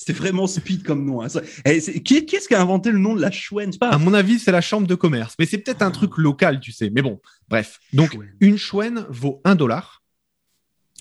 C'est 0.01 0.13
vraiment 0.13 0.47
speed 0.47 0.83
comme 0.83 1.03
nom. 1.03 1.21
Hein. 1.21 1.27
Eh, 1.65 1.81
qui, 2.01 2.15
est-ce 2.15 2.47
qui 2.47 2.55
a 2.55 2.61
inventé 2.61 2.89
le 2.89 2.99
nom 2.99 3.15
de 3.15 3.21
la 3.21 3.31
chouenne 3.31 3.71
À 3.81 3.97
mon 3.97 4.13
avis, 4.13 4.39
c'est 4.39 4.53
la 4.53 4.61
chambre 4.61 4.87
de 4.87 4.95
commerce. 4.95 5.35
Mais 5.37 5.45
c'est 5.45 5.57
peut-être 5.57 5.81
un 5.81 5.91
truc 5.91 6.17
local, 6.17 6.61
tu 6.61 6.71
sais. 6.71 6.89
Mais 6.89 7.01
bon, 7.01 7.19
bref. 7.49 7.81
Donc, 7.91 8.17
une 8.39 8.57
chouenne 8.57 9.05
vaut 9.09 9.41
un 9.43 9.55
dollar. 9.55 10.01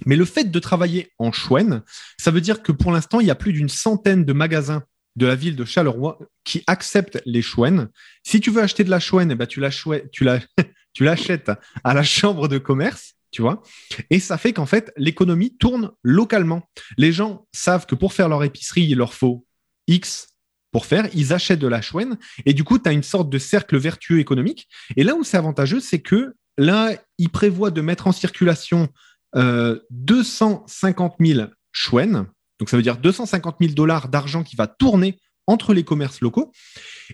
Mais 0.04 0.16
le 0.16 0.24
fait 0.24 0.50
de 0.50 0.58
travailler 0.58 1.12
en 1.18 1.30
chouenne, 1.30 1.82
ça 2.18 2.32
veut 2.32 2.40
dire 2.40 2.60
que 2.60 2.72
pour 2.72 2.90
l'instant, 2.90 3.20
il 3.20 3.28
y 3.28 3.30
a 3.30 3.36
plus 3.36 3.52
d'une 3.52 3.68
centaine 3.68 4.24
de 4.24 4.32
magasins 4.32 4.82
de 5.14 5.26
la 5.26 5.36
ville 5.36 5.54
de 5.54 5.64
Charleroi 5.64 6.18
qui 6.42 6.64
acceptent 6.66 7.22
les 7.24 7.40
chouennes. 7.40 7.90
Si 8.24 8.40
tu 8.40 8.50
veux 8.50 8.62
acheter 8.62 8.82
de 8.82 8.90
la 8.90 8.98
chouenne, 8.98 9.30
eh 9.30 9.36
ben, 9.36 9.46
tu 10.92 11.04
l'achètes 11.04 11.52
à 11.84 11.94
la 11.94 12.02
chambre 12.02 12.48
de 12.48 12.58
commerce 12.58 13.14
tu 13.30 13.42
vois. 13.42 13.62
Et 14.10 14.20
ça 14.20 14.38
fait 14.38 14.52
qu'en 14.52 14.66
fait, 14.66 14.92
l'économie 14.96 15.56
tourne 15.56 15.92
localement. 16.02 16.62
Les 16.96 17.12
gens 17.12 17.46
savent 17.52 17.86
que 17.86 17.94
pour 17.94 18.12
faire 18.12 18.28
leur 18.28 18.44
épicerie, 18.44 18.84
il 18.84 18.98
leur 18.98 19.14
faut 19.14 19.46
X 19.86 20.28
pour 20.70 20.86
faire, 20.86 21.08
ils 21.14 21.32
achètent 21.32 21.58
de 21.58 21.66
la 21.66 21.80
chouenne, 21.80 22.18
et 22.44 22.52
du 22.52 22.62
coup, 22.62 22.78
tu 22.78 22.88
as 22.88 22.92
une 22.92 23.02
sorte 23.02 23.30
de 23.30 23.38
cercle 23.38 23.78
vertueux 23.78 24.20
économique. 24.20 24.68
Et 24.96 25.04
là 25.04 25.14
où 25.14 25.24
c'est 25.24 25.38
avantageux, 25.38 25.80
c'est 25.80 26.00
que 26.00 26.34
là, 26.58 26.92
ils 27.16 27.30
prévoient 27.30 27.70
de 27.70 27.80
mettre 27.80 28.06
en 28.06 28.12
circulation 28.12 28.88
250 29.34 31.14
euh, 31.20 31.24
000 31.24 31.48
chouennes, 31.72 32.26
donc 32.58 32.68
ça 32.68 32.76
veut 32.76 32.82
dire 32.82 32.98
250 32.98 33.56
000 33.60 33.72
dollars 33.72 34.08
d'argent 34.08 34.42
qui 34.42 34.56
va 34.56 34.66
tourner 34.66 35.18
entre 35.46 35.72
les 35.72 35.84
commerces 35.84 36.20
locaux. 36.20 36.52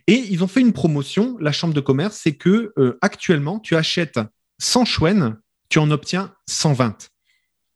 Et 0.06 0.14
ils 0.14 0.42
ont 0.42 0.48
fait 0.48 0.60
une 0.60 0.72
promotion, 0.72 1.36
la 1.38 1.52
chambre 1.52 1.74
de 1.74 1.80
commerce, 1.80 2.18
c'est 2.22 2.34
que 2.34 2.72
euh, 2.78 2.98
actuellement, 3.00 3.60
tu 3.60 3.76
achètes 3.76 4.18
100 4.58 4.84
chouennes 4.84 5.36
tu 5.68 5.78
en 5.78 5.90
obtiens 5.90 6.34
120. 6.48 7.08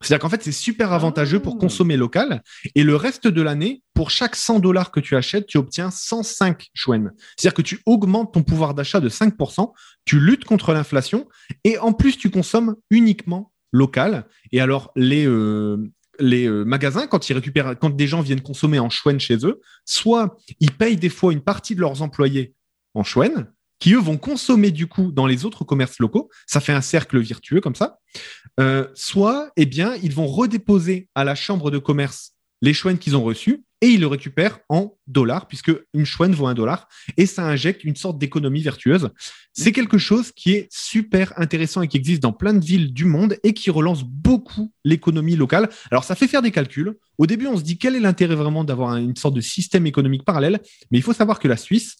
C'est-à-dire 0.00 0.20
qu'en 0.22 0.28
fait, 0.28 0.42
c'est 0.42 0.52
super 0.52 0.92
avantageux 0.92 1.40
pour 1.40 1.54
ah. 1.56 1.60
consommer 1.60 1.96
local. 1.96 2.42
Et 2.74 2.84
le 2.84 2.94
reste 2.94 3.26
de 3.26 3.42
l'année, 3.42 3.82
pour 3.94 4.10
chaque 4.10 4.36
100 4.36 4.60
dollars 4.60 4.92
que 4.92 5.00
tu 5.00 5.16
achètes, 5.16 5.46
tu 5.46 5.58
obtiens 5.58 5.90
105 5.90 6.68
chouennes. 6.72 7.12
C'est-à-dire 7.36 7.54
que 7.54 7.62
tu 7.62 7.80
augmentes 7.84 8.32
ton 8.32 8.42
pouvoir 8.42 8.74
d'achat 8.74 9.00
de 9.00 9.08
5%, 9.08 9.72
tu 10.04 10.20
luttes 10.20 10.44
contre 10.44 10.72
l'inflation 10.72 11.28
et 11.64 11.78
en 11.78 11.92
plus, 11.92 12.16
tu 12.16 12.30
consommes 12.30 12.76
uniquement 12.90 13.52
local. 13.72 14.26
Et 14.52 14.60
alors, 14.60 14.92
les, 14.94 15.26
euh, 15.26 15.90
les 16.20 16.46
euh, 16.46 16.64
magasins, 16.64 17.06
quand 17.06 17.28
ils 17.28 17.34
récupèrent, 17.34 17.76
quand 17.78 17.90
des 17.90 18.06
gens 18.06 18.20
viennent 18.20 18.40
consommer 18.40 18.78
en 18.78 18.90
chouenne 18.90 19.20
chez 19.20 19.44
eux, 19.44 19.60
soit 19.84 20.36
ils 20.60 20.72
payent 20.72 20.96
des 20.96 21.08
fois 21.08 21.32
une 21.32 21.42
partie 21.42 21.74
de 21.74 21.80
leurs 21.80 22.02
employés 22.02 22.54
en 22.94 23.02
chouenne, 23.02 23.52
qui 23.78 23.94
eux 23.94 24.00
vont 24.00 24.18
consommer 24.18 24.70
du 24.70 24.86
coup 24.86 25.12
dans 25.12 25.26
les 25.26 25.44
autres 25.44 25.64
commerces 25.64 25.98
locaux. 25.98 26.30
Ça 26.46 26.60
fait 26.60 26.72
un 26.72 26.80
cercle 26.80 27.18
virtueux 27.20 27.60
comme 27.60 27.74
ça. 27.74 27.98
Euh, 28.58 28.88
soit, 28.94 29.50
eh 29.56 29.66
bien, 29.66 29.94
ils 30.02 30.14
vont 30.14 30.26
redéposer 30.26 31.08
à 31.14 31.24
la 31.24 31.34
chambre 31.34 31.70
de 31.70 31.78
commerce 31.78 32.32
les 32.60 32.74
chouennes 32.74 32.98
qu'ils 32.98 33.16
ont 33.16 33.22
reçues 33.22 33.62
et 33.80 33.88
ils 33.88 34.00
le 34.00 34.06
récupèrent 34.06 34.58
en 34.68 34.96
dollars, 35.06 35.46
puisque 35.46 35.72
une 35.94 36.04
chouenne 36.04 36.32
vaut 36.32 36.46
un 36.46 36.54
dollar, 36.54 36.88
et 37.16 37.26
ça 37.26 37.44
injecte 37.44 37.84
une 37.84 37.96
sorte 37.96 38.18
d'économie 38.18 38.62
vertueuse. 38.62 39.10
C'est 39.52 39.72
quelque 39.72 39.98
chose 39.98 40.32
qui 40.32 40.52
est 40.52 40.68
super 40.70 41.32
intéressant 41.36 41.82
et 41.82 41.88
qui 41.88 41.96
existe 41.96 42.22
dans 42.22 42.32
plein 42.32 42.54
de 42.54 42.64
villes 42.64 42.92
du 42.92 43.04
monde 43.04 43.36
et 43.44 43.54
qui 43.54 43.70
relance 43.70 44.04
beaucoup 44.04 44.72
l'économie 44.84 45.36
locale. 45.36 45.68
Alors 45.90 46.04
ça 46.04 46.14
fait 46.14 46.28
faire 46.28 46.42
des 46.42 46.50
calculs. 46.50 46.94
Au 47.18 47.26
début, 47.26 47.46
on 47.46 47.56
se 47.56 47.62
dit 47.62 47.78
quel 47.78 47.96
est 47.96 48.00
l'intérêt 48.00 48.34
vraiment 48.34 48.64
d'avoir 48.64 48.96
une 48.96 49.16
sorte 49.16 49.34
de 49.34 49.40
système 49.40 49.86
économique 49.86 50.24
parallèle, 50.24 50.60
mais 50.90 50.98
il 50.98 51.02
faut 51.02 51.12
savoir 51.12 51.38
que 51.38 51.48
la 51.48 51.56
Suisse, 51.56 51.96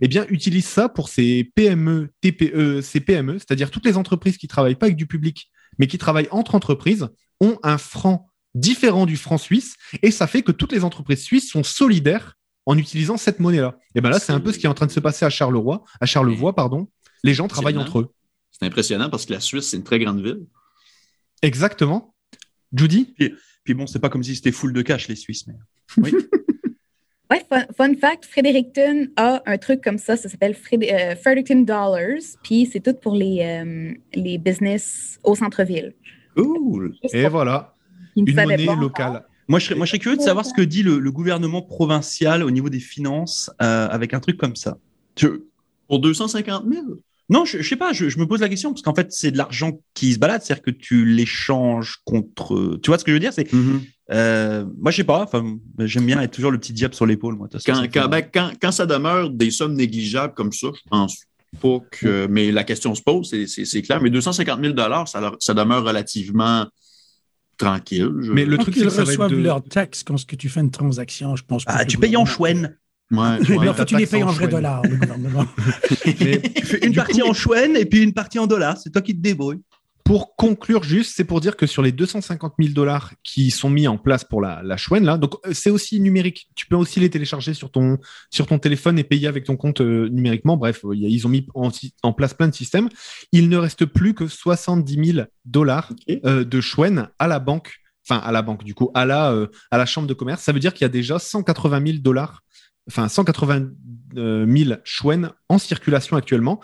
eh 0.00 0.08
bien, 0.08 0.26
utilise 0.28 0.66
ça 0.66 0.88
pour 0.88 1.08
ses 1.08 1.50
PME, 1.54 2.10
TPE, 2.20 2.80
ses 2.82 3.00
PME, 3.00 3.38
c'est-à-dire 3.38 3.70
toutes 3.70 3.86
les 3.86 3.96
entreprises 3.96 4.36
qui 4.36 4.48
travaillent 4.48 4.74
pas 4.74 4.86
avec 4.86 4.96
du 4.96 5.06
public, 5.06 5.50
mais 5.78 5.86
qui 5.86 5.98
travaillent 5.98 6.28
entre 6.30 6.54
entreprises, 6.54 7.08
ont 7.40 7.58
un 7.62 7.78
franc 7.78 8.31
différent 8.54 9.06
du 9.06 9.16
franc 9.16 9.38
suisse, 9.38 9.76
et 10.02 10.10
ça 10.10 10.26
fait 10.26 10.42
que 10.42 10.52
toutes 10.52 10.72
les 10.72 10.84
entreprises 10.84 11.22
suisses 11.22 11.50
sont 11.50 11.62
solidaires 11.62 12.36
en 12.66 12.78
utilisant 12.78 13.16
cette 13.16 13.40
monnaie-là. 13.40 13.78
Et 13.94 14.00
ben 14.00 14.10
là, 14.10 14.18
c'est 14.18 14.32
un 14.32 14.40
peu 14.40 14.52
ce 14.52 14.58
qui 14.58 14.66
est 14.66 14.68
en 14.68 14.74
train 14.74 14.86
de 14.86 14.92
se 14.92 15.00
passer 15.00 15.24
à 15.24 15.30
Charleroi, 15.30 15.84
à 16.00 16.06
Charlevoix, 16.06 16.54
pardon. 16.54 16.88
Les 17.24 17.34
gens 17.34 17.48
travaillent 17.48 17.78
entre 17.78 18.00
eux. 18.00 18.12
C'est 18.52 18.66
impressionnant 18.66 19.10
parce 19.10 19.26
que 19.26 19.32
la 19.32 19.40
Suisse, 19.40 19.68
c'est 19.68 19.76
une 19.76 19.84
très 19.84 19.98
grande 19.98 20.22
ville. 20.22 20.46
Exactement. 21.42 22.14
Judy? 22.72 23.12
Puis, 23.16 23.34
puis 23.64 23.74
bon, 23.74 23.86
c'est 23.86 23.98
pas 23.98 24.08
comme 24.08 24.22
si 24.22 24.36
c'était 24.36 24.52
full 24.52 24.72
de 24.72 24.82
cash, 24.82 25.08
les 25.08 25.16
Suisses, 25.16 25.46
mais. 25.46 25.54
Oui. 25.98 26.14
ouais, 27.30 27.44
fun, 27.76 27.94
fact, 28.00 28.26
Fredericton 28.26 29.08
a 29.16 29.42
un 29.46 29.58
truc 29.58 29.82
comme 29.82 29.98
ça, 29.98 30.16
ça 30.16 30.28
s'appelle 30.28 30.56
euh, 30.72 31.16
Fredericton 31.16 31.62
Dollars, 31.62 32.22
puis 32.44 32.68
c'est 32.72 32.80
tout 32.80 32.94
pour 32.94 33.14
les, 33.14 33.40
euh, 33.42 33.92
les 34.14 34.38
business 34.38 35.18
au 35.24 35.34
centre-ville. 35.34 35.94
Cool. 36.36 36.94
Et 37.12 37.26
voilà 37.28 37.72
une 38.16 38.34
monnaie 38.34 38.76
locale. 38.76 39.24
Moi 39.48 39.58
je, 39.58 39.66
serais, 39.66 39.74
moi, 39.74 39.86
je 39.86 39.90
serais 39.90 39.98
curieux 39.98 40.16
de 40.16 40.22
savoir 40.22 40.46
ce 40.46 40.54
que 40.54 40.62
dit 40.62 40.82
le, 40.82 41.10
gouvernement 41.10 41.62
provincial 41.62 42.42
au 42.42 42.50
niveau 42.50 42.68
des 42.68 42.80
finances 42.80 43.50
euh, 43.60 43.88
avec 43.88 44.14
un 44.14 44.20
truc 44.20 44.36
comme 44.36 44.56
ça. 44.56 44.78
Pour 45.88 45.98
250 46.00 46.64
000 46.70 46.84
non, 47.32 47.46
je, 47.46 47.58
ne 47.58 47.62
sais 47.62 47.76
pas, 47.76 47.94
je, 47.94 48.18
me 48.18 48.26
pose 48.26 48.40
la 48.40 48.48
question 48.48 48.72
parce 48.72 48.82
qu'en 48.82 48.94
fait, 48.94 49.10
c'est 49.10 49.30
de 49.30 49.38
l'argent 49.38 49.80
qui 49.94 50.12
se 50.12 50.18
balade, 50.18 50.42
c'est-à-dire 50.42 50.62
que 50.62 50.70
tu 50.70 51.06
l'échanges 51.06 52.00
contre. 52.04 52.78
Tu 52.82 52.90
vois 52.90 52.98
ce 52.98 53.04
que 53.04 53.10
je 53.10 53.14
veux 53.14 53.20
dire 53.20 53.32
C'est, 53.32 53.50
mm-hmm. 53.50 53.80
euh, 54.10 54.66
moi, 54.78 54.90
je 54.90 54.98
sais 54.98 55.04
pas. 55.04 55.22
Enfin, 55.22 55.56
j'aime 55.78 56.04
bien 56.04 56.20
être 56.20 56.32
toujours 56.32 56.50
le 56.50 56.58
petit 56.58 56.74
diable 56.74 56.94
sur 56.94 57.06
l'épaule, 57.06 57.36
moi. 57.36 57.48
Ben, 57.66 58.22
quand, 58.22 58.50
quand, 58.60 58.72
ça 58.72 58.84
demeure 58.84 59.30
des 59.30 59.50
sommes 59.50 59.74
négligeables 59.74 60.34
comme 60.34 60.52
ça, 60.52 60.68
je 60.74 60.88
pense 60.90 61.22
pas 61.58 61.78
que. 61.90 62.26
Mais 62.26 62.52
la 62.52 62.64
question 62.64 62.94
se 62.94 63.00
pose, 63.00 63.34
c'est 63.46 63.82
clair. 63.82 64.02
Mais 64.02 64.10
250 64.10 64.60
000 64.62 64.74
ça, 65.06 65.32
ça 65.38 65.54
demeure 65.54 65.84
relativement 65.84 66.66
tranquille. 67.64 68.10
Mais 68.32 68.44
le 68.44 68.58
truc, 68.58 68.74
c'est 68.74 68.80
qu'ils 68.80 68.88
reçoivent 68.88 69.34
leur 69.34 69.62
taxe 69.62 70.02
quand 70.02 70.16
tu 70.36 70.48
fais 70.48 70.60
une 70.60 70.70
transaction, 70.70 71.36
je 71.36 71.44
pense. 71.44 71.64
Ah, 71.66 71.84
tu 71.84 71.98
payes 71.98 72.16
en 72.16 72.24
chouenne. 72.24 72.76
Ouais, 73.10 73.38
mais 73.46 73.68
en 73.68 73.74
fait, 73.74 73.84
tu 73.84 73.96
les 73.96 74.06
payes 74.06 74.22
en, 74.22 74.30
vrai 74.30 74.48
dollars, 74.48 74.82
le 74.84 74.96
gouvernement. 74.96 75.44
tu 76.02 76.64
fais 76.64 76.86
une 76.86 76.94
partie 76.94 77.22
en 77.22 77.34
chouenne 77.34 77.76
et 77.76 77.84
puis 77.84 78.02
une 78.02 78.14
partie 78.14 78.38
en 78.38 78.46
dollars. 78.46 78.78
C'est 78.78 78.90
toi 78.90 79.02
qui 79.02 79.14
te 79.14 79.20
débrouilles. 79.20 79.60
Pour 80.04 80.34
conclure 80.36 80.82
juste, 80.82 81.14
c'est 81.16 81.24
pour 81.24 81.40
dire 81.40 81.56
que 81.56 81.66
sur 81.66 81.82
les 81.82 81.92
250 81.92 82.54
000 82.58 82.72
dollars 82.72 83.12
qui 83.22 83.50
sont 83.50 83.70
mis 83.70 83.86
en 83.86 83.98
place 83.98 84.24
pour 84.24 84.40
la, 84.40 84.60
la 84.62 84.76
chouenne, 84.76 85.04
là, 85.04 85.16
donc 85.16 85.34
euh, 85.46 85.52
c'est 85.52 85.70
aussi 85.70 86.00
numérique. 86.00 86.48
Tu 86.56 86.66
peux 86.66 86.76
aussi 86.76 86.98
les 86.98 87.08
télécharger 87.08 87.54
sur 87.54 87.70
ton, 87.70 87.98
sur 88.30 88.46
ton 88.46 88.58
téléphone 88.58 88.98
et 88.98 89.04
payer 89.04 89.28
avec 89.28 89.44
ton 89.44 89.56
compte 89.56 89.80
euh, 89.80 90.08
numériquement. 90.08 90.56
Bref, 90.56 90.84
ils 90.92 91.26
ont 91.26 91.30
mis 91.30 91.46
en, 91.54 92.12
place 92.12 92.34
plein 92.34 92.48
de 92.48 92.54
systèmes. 92.54 92.88
Il 93.30 93.48
ne 93.48 93.56
reste 93.56 93.84
plus 93.84 94.14
que 94.14 94.26
70 94.26 95.12
000 95.12 95.26
dollars 95.44 95.92
euh, 96.26 96.44
de 96.44 96.60
chouenne 96.60 97.08
à 97.18 97.28
la 97.28 97.38
banque, 97.38 97.78
enfin 98.08 98.18
à 98.18 98.32
la 98.32 98.42
banque 98.42 98.64
du 98.64 98.74
coup, 98.74 98.90
à 98.94 99.04
la, 99.04 99.36
à 99.70 99.78
la 99.78 99.86
chambre 99.86 100.08
de 100.08 100.14
commerce. 100.14 100.42
Ça 100.42 100.52
veut 100.52 100.60
dire 100.60 100.74
qu'il 100.74 100.82
y 100.82 100.86
a 100.86 100.88
déjà 100.88 101.18
180 101.18 101.86
000 101.86 101.98
dollars, 101.98 102.42
enfin 102.88 103.08
180 103.08 103.68
000 104.14 104.74
chouennes 104.84 105.30
en 105.48 105.58
circulation 105.58 106.16
actuellement. 106.16 106.60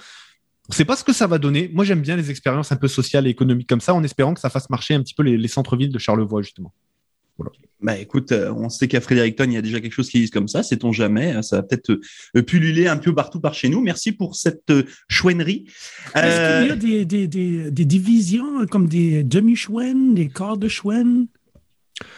On 0.69 0.73
ne 0.73 0.77
sait 0.77 0.85
pas 0.85 0.97
ce 0.97 1.05
que 1.05 1.15
ça 1.15 1.27
va 1.27 1.39
donner. 1.39 1.71
Moi, 1.73 1.85
j'aime 1.85 2.03
bien 2.03 2.15
les 2.15 2.31
expériences 2.31 2.73
un 2.73 2.77
peu 2.77 2.89
sociales 2.89 3.27
et 3.27 3.31
économiques 3.31 3.69
comme 3.69 3.81
ça, 3.81 3.95
en 3.95 4.05
espérant 4.05 4.35
que 4.35 4.41
ça 4.41 4.51
fasse 4.51 4.69
marcher 4.69 4.95
un 4.95 5.03
petit 5.03 5.15
peu 5.15 5.23
les, 5.23 5.49
centres-villes 5.49 5.93
de 5.93 5.99
Charlevoix, 5.99 6.43
justement. 6.43 6.75
Bah 7.81 7.97
écoute, 7.97 8.33
euh, 8.33 8.53
on 8.53 8.69
sait 8.69 8.89
qu'à 8.89 9.01
Fredericton, 9.01 9.45
il 9.45 9.53
y 9.53 9.57
a 9.57 9.63
déjà 9.63 9.81
quelque 9.81 9.93
chose 9.93 10.11
qui 10.11 10.17
existe 10.17 10.35
comme 10.35 10.49
ça, 10.49 10.65
sait-on 10.65 10.91
jamais. 10.91 11.31
Hein, 11.31 11.43
ça 11.43 11.57
va 11.57 11.63
peut-être 11.63 11.91
euh, 12.37 12.43
pulluler 12.43 12.89
un 12.89 12.97
peu 12.97 13.15
partout 13.15 13.39
par 13.39 13.55
chez 13.55 13.69
nous. 13.69 13.81
Merci 13.81 14.11
pour 14.11 14.35
cette 14.35 14.69
euh, 14.71 14.83
chouennerie. 15.09 15.67
Est-ce 16.17 16.59
qu'il 16.59 16.69
y 16.69 16.73
a 16.73 16.77
des, 16.77 17.05
des, 17.05 17.29
des, 17.29 17.71
des, 17.71 17.85
divisions 17.85 18.67
comme 18.67 18.89
des 18.89 19.23
demi-chouennes, 19.23 20.15
des 20.15 20.29
quarts 20.29 20.59
de 20.59 20.67
chouennes? 20.67 21.29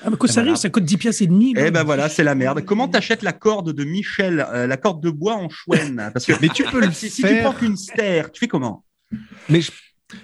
Ah, 0.05 0.11
bah, 0.11 0.17
ça 0.27 0.41
arrive, 0.41 0.57
ça 0.57 0.69
coûte 0.71 0.85
10 0.85 0.97
pièces 0.99 1.21
et 1.21 1.27
demi. 1.27 1.55
Eh 1.57 1.71
ben 1.71 1.85
voilà, 1.85 2.09
c'est 2.09 2.25
la 2.25 2.35
merde. 2.35 2.65
Comment 2.65 2.89
t'achètes 2.89 3.23
la 3.23 3.33
corde 3.33 3.73
de 3.73 3.85
Michel, 3.85 4.47
euh, 4.53 4.67
la 4.67 4.77
corde 4.77 5.03
de 5.03 5.11
bois 5.11 5.35
en 5.35 5.49
chouenne? 5.49 6.11
Parce 6.13 6.27
que 6.27 6.33
mais 6.41 6.49
tu 6.49 6.65
peux 6.65 6.81
le 6.81 6.91
si, 6.93 7.11
faire. 7.11 7.31
si 7.31 7.35
tu 7.35 7.41
prends 7.43 7.53
qu'une 7.53 7.77
stère, 7.77 8.33
tu 8.33 8.41
fais 8.41 8.49
comment? 8.49 8.85
Mais 9.49 9.61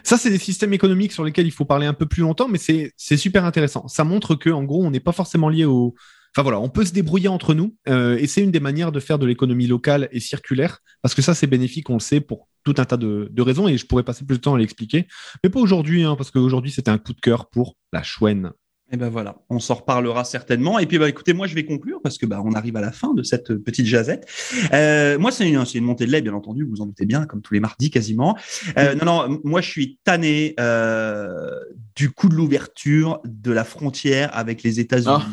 ça, 0.03 0.17
c'est 0.17 0.31
des 0.31 0.39
systèmes 0.39 0.73
économiques 0.73 1.13
sur 1.13 1.25
lesquels 1.25 1.47
il 1.47 1.53
faut 1.53 1.65
parler 1.65 1.87
un 1.87 1.95
peu 1.95 2.07
plus 2.07 2.23
longtemps, 2.23 2.49
mais 2.49 2.59
c'est 2.59 3.17
super 3.17 3.45
intéressant. 3.45 3.89
Ça 3.89 4.05
montre 4.05 4.35
que, 4.35 4.51
en 4.51 4.65
gros, 4.65 4.85
on 4.85 4.91
n'est 4.91 5.01
pas 5.01 5.13
forcément 5.13 5.49
lié 5.49 5.65
au. 5.65 5.95
Enfin 6.35 6.43
voilà, 6.43 6.61
on 6.61 6.69
peut 6.69 6.85
se 6.85 6.93
débrouiller 6.93 7.29
entre 7.29 7.55
nous, 7.55 7.77
euh, 7.89 8.19
et 8.19 8.27
c'est 8.27 8.43
une 8.43 8.51
des 8.51 8.61
manières 8.61 8.93
de 8.93 9.01
faire 9.01 9.19
de 9.19 9.25
l'économie 9.25 9.67
locale 9.67 10.07
et 10.13 10.21
circulaire, 10.21 10.81
parce 11.01 11.15
que 11.15 11.23
ça, 11.23 11.35
c'est 11.35 11.47
bénéfique, 11.47 11.89
on 11.89 11.95
le 11.95 12.01
sait, 12.01 12.21
pour 12.21 12.49
tout 12.63 12.75
un 12.77 12.85
tas 12.85 12.99
de, 12.99 13.29
de, 13.31 13.43
raisons, 13.43 13.69
et 13.69 13.79
je 13.79 13.87
pourrais 13.87 14.03
passer 14.03 14.27
plus 14.27 14.37
de 14.37 14.43
temps 14.43 14.55
à 14.55 14.59
l'expliquer, 14.59 15.07
mais 15.43 15.49
pas 15.49 15.61
aujourd'hui, 15.61 16.03
hein, 16.03 16.15
parce 16.15 16.31
qu'aujourd'hui, 16.31 16.71
c'était 16.71 16.91
un 16.91 16.99
coup 16.99 17.15
de 17.15 17.21
cœur 17.21 17.49
pour 17.49 17.77
la 17.91 18.03
chouenne. 18.03 18.53
Et 18.89 18.95
eh 18.95 18.97
ben 18.99 19.09
voilà, 19.09 19.43
on 19.51 19.59
s'en 19.59 19.75
reparlera 19.75 20.23
certainement. 20.25 20.79
Et 20.79 20.87
puis 20.87 20.97
bah 20.97 21.09
écoutez, 21.09 21.33
moi 21.33 21.49
je 21.49 21.57
vais 21.57 21.65
conclure 21.65 22.01
parce 22.01 22.19
que 22.19 22.27
bah 22.27 22.41
on 22.45 22.53
arrive 22.53 22.77
à 22.77 22.81
la 22.81 22.93
fin 22.93 23.15
de 23.15 23.25
cette 23.25 23.53
petite 23.57 23.87
jazette. 23.87 24.29
Euh, 24.73 25.19
moi 25.19 25.33
c'est 25.33 25.49
une, 25.49 25.65
une 25.75 25.85
montée 25.85 26.07
de 26.07 26.13
lait 26.13 26.23
bien 26.23 26.35
entendu, 26.35 26.63
vous 26.63 26.71
vous 26.71 26.81
en 26.83 26.87
doutez 26.87 27.05
bien, 27.05 27.27
comme 27.27 27.43
tous 27.43 27.53
les 27.53 27.59
mardis 27.59 27.91
quasiment. 27.91 28.39
Euh, 28.79 28.95
non 28.95 29.05
non, 29.05 29.41
moi 29.43 29.61
je 29.61 29.69
suis 29.69 29.99
tanné 30.05 30.55
euh, 30.61 31.51
du 31.97 32.11
coup 32.13 32.29
de 32.29 32.37
l'ouverture 32.37 33.21
de 33.25 33.51
la 33.51 33.65
frontière 33.65 34.31
avec 34.37 34.63
les 34.63 34.79
États-Unis. 34.79 35.17
Ah. 35.19 35.27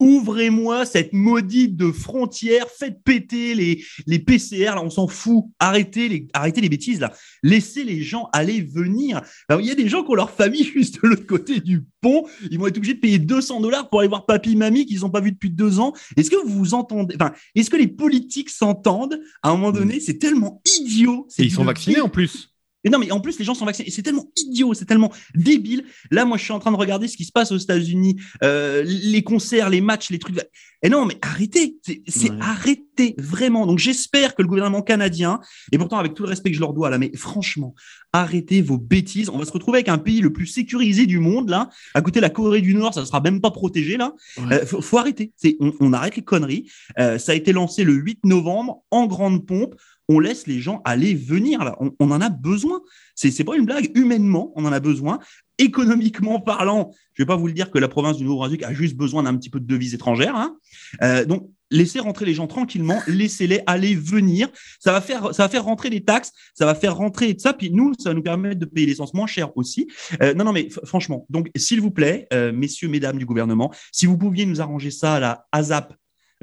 Ouvrez-moi 0.00 0.84
cette 0.86 1.12
maudite 1.12 1.76
de 1.76 1.92
frontière, 1.92 2.66
faites 2.68 3.02
péter 3.04 3.54
les, 3.54 3.84
les 4.06 4.18
PCR, 4.18 4.74
là, 4.74 4.82
on 4.82 4.90
s'en 4.90 5.06
fout. 5.06 5.44
Arrêtez 5.58 6.08
les, 6.08 6.28
arrêtez 6.32 6.60
les 6.60 6.68
bêtises, 6.68 7.00
là. 7.00 7.12
Laissez 7.42 7.84
les 7.84 8.02
gens 8.02 8.28
aller 8.32 8.60
venir. 8.60 9.22
Alors, 9.48 9.60
il 9.60 9.66
y 9.66 9.70
a 9.70 9.74
des 9.74 9.88
gens 9.88 10.02
qui 10.02 10.10
ont 10.10 10.14
leur 10.14 10.30
famille 10.30 10.64
juste 10.74 11.02
de 11.02 11.08
l'autre 11.08 11.26
côté 11.26 11.60
du 11.60 11.84
pont. 12.00 12.26
Ils 12.50 12.58
vont 12.58 12.66
être 12.66 12.76
obligés 12.76 12.94
de 12.94 13.00
payer 13.00 13.18
200 13.18 13.60
dollars 13.60 13.88
pour 13.88 14.00
aller 14.00 14.08
voir 14.08 14.26
papy, 14.26 14.56
mamie 14.56 14.86
qu'ils 14.86 15.00
n'ont 15.00 15.10
pas 15.10 15.20
vu 15.20 15.32
depuis 15.32 15.50
deux 15.50 15.78
ans. 15.78 15.92
Est-ce 16.16 16.30
que 16.30 16.36
vous 16.44 16.58
vous 16.58 16.74
entendez, 16.74 17.14
enfin, 17.20 17.32
est-ce 17.54 17.70
que 17.70 17.76
les 17.76 17.88
politiques 17.88 18.50
s'entendent? 18.50 19.20
À 19.42 19.50
un 19.50 19.52
moment 19.52 19.72
donné? 19.72 20.00
C'est 20.00 20.18
tellement 20.18 20.60
idiot. 20.80 21.26
Et 21.38 21.44
ils 21.44 21.52
sont 21.52 21.64
vaccinés 21.64 22.00
en 22.00 22.08
plus. 22.08 22.53
Et 22.84 22.90
non, 22.90 22.98
mais 22.98 23.10
en 23.10 23.20
plus, 23.20 23.38
les 23.38 23.44
gens 23.44 23.54
sont 23.54 23.64
vaccinés. 23.64 23.88
Et 23.88 23.90
c'est 23.90 24.02
tellement 24.02 24.26
idiot, 24.36 24.74
c'est 24.74 24.84
tellement 24.84 25.10
débile. 25.34 25.84
Là, 26.10 26.24
moi, 26.24 26.36
je 26.36 26.44
suis 26.44 26.52
en 26.52 26.58
train 26.58 26.70
de 26.72 26.76
regarder 26.76 27.08
ce 27.08 27.16
qui 27.16 27.24
se 27.24 27.32
passe 27.32 27.50
aux 27.50 27.56
États-Unis, 27.56 28.16
euh, 28.42 28.82
les 28.86 29.22
concerts, 29.22 29.70
les 29.70 29.80
matchs, 29.80 30.10
les 30.10 30.18
trucs. 30.18 30.36
Et 30.82 30.90
non, 30.90 31.06
mais 31.06 31.16
arrêtez, 31.22 31.78
c'est 32.06 32.30
Ouais. 32.30 32.36
arrêtez, 32.40 33.14
vraiment. 33.18 33.66
Donc, 33.66 33.78
j'espère 33.78 34.34
que 34.34 34.42
le 34.42 34.48
gouvernement 34.48 34.82
canadien, 34.82 35.40
et 35.72 35.78
pourtant, 35.78 35.98
avec 35.98 36.14
tout 36.14 36.22
le 36.24 36.28
respect 36.28 36.50
que 36.50 36.56
je 36.56 36.60
leur 36.60 36.74
dois, 36.74 36.90
là, 36.90 36.98
mais 36.98 37.10
franchement, 37.16 37.74
arrêtez 38.12 38.60
vos 38.60 38.76
bêtises. 38.76 39.30
On 39.30 39.38
va 39.38 39.44
se 39.46 39.50
retrouver 39.52 39.78
avec 39.78 39.88
un 39.88 39.98
pays 39.98 40.20
le 40.20 40.32
plus 40.32 40.46
sécurisé 40.46 41.06
du 41.06 41.18
monde, 41.20 41.48
là. 41.48 41.70
À 41.94 42.02
côté 42.02 42.20
de 42.20 42.22
la 42.22 42.30
Corée 42.30 42.60
du 42.60 42.74
Nord, 42.74 42.92
ça 42.92 43.04
sera 43.06 43.20
même 43.20 43.40
pas 43.40 43.50
protégé, 43.50 43.96
là. 43.96 44.12
Ouais. 44.36 44.52
Euh, 44.62 44.66
faut, 44.66 44.82
faut 44.82 44.98
arrêter. 44.98 45.32
On 45.80 45.92
arrête 45.94 46.16
les 46.16 46.22
conneries. 46.22 46.70
Euh, 46.98 47.18
ça 47.18 47.32
a 47.32 47.34
été 47.34 47.52
lancé 47.52 47.82
le 47.84 47.94
8 47.94 48.20
novembre 48.24 48.82
en 48.90 49.06
grande 49.06 49.46
pompe. 49.46 49.74
On 50.08 50.18
laisse 50.18 50.46
les 50.46 50.60
gens 50.60 50.82
aller 50.84 51.14
venir 51.14 51.64
là. 51.64 51.76
On, 51.80 52.10
en 52.10 52.20
a 52.20 52.28
besoin. 52.28 52.80
C'est, 53.14 53.30
c'est 53.30 53.44
pas 53.44 53.56
une 53.56 53.64
blague. 53.64 53.90
Humainement, 53.96 54.52
on 54.56 54.64
en 54.64 54.72
a 54.72 54.80
besoin. 54.80 55.18
Économiquement 55.58 56.40
parlant, 56.40 56.90
je 57.14 57.22
vais 57.22 57.26
pas 57.26 57.36
vous 57.36 57.46
le 57.46 57.52
dire 57.52 57.70
que 57.70 57.78
la 57.78 57.88
province 57.88 58.16
du 58.16 58.24
Nouveau-Brunswick 58.24 58.64
a 58.64 58.74
juste 58.74 58.96
besoin 58.96 59.22
d'un 59.22 59.36
petit 59.36 59.50
peu 59.50 59.60
de 59.60 59.66
devises 59.66 59.94
étrangères. 59.94 60.36
Hein. 60.36 60.56
Euh, 61.02 61.24
donc, 61.24 61.48
laissez 61.70 62.00
rentrer 62.00 62.24
les 62.24 62.34
gens 62.34 62.46
tranquillement. 62.46 63.00
Laissez-les 63.06 63.62
aller 63.66 63.94
venir. 63.94 64.48
Ça 64.80 64.92
va 64.92 65.00
faire, 65.00 65.34
ça 65.34 65.44
va 65.44 65.48
faire 65.48 65.64
rentrer 65.64 65.90
des 65.90 66.02
taxes. 66.02 66.32
Ça 66.54 66.66
va 66.66 66.74
faire 66.74 66.96
rentrer 66.96 67.36
ça. 67.38 67.52
Puis 67.52 67.70
nous, 67.70 67.94
ça 67.98 68.10
va 68.10 68.14
nous 68.14 68.22
permettre 68.22 68.60
de 68.60 68.66
payer 68.66 68.86
l'essence 68.86 69.14
moins 69.14 69.26
cher 69.26 69.56
aussi. 69.56 69.88
Euh, 70.22 70.34
non, 70.34 70.44
non, 70.44 70.52
mais 70.52 70.68
franchement. 70.84 71.26
Donc, 71.30 71.50
s'il 71.56 71.80
vous 71.80 71.90
plaît, 71.90 72.26
euh, 72.32 72.52
messieurs, 72.52 72.88
mesdames 72.88 73.18
du 73.18 73.26
gouvernement, 73.26 73.72
si 73.92 74.06
vous 74.06 74.18
pouviez 74.18 74.46
nous 74.46 74.60
arranger 74.60 74.90
ça 74.90 75.14
à 75.14 75.20
la 75.20 75.46
ASAP, 75.52 75.94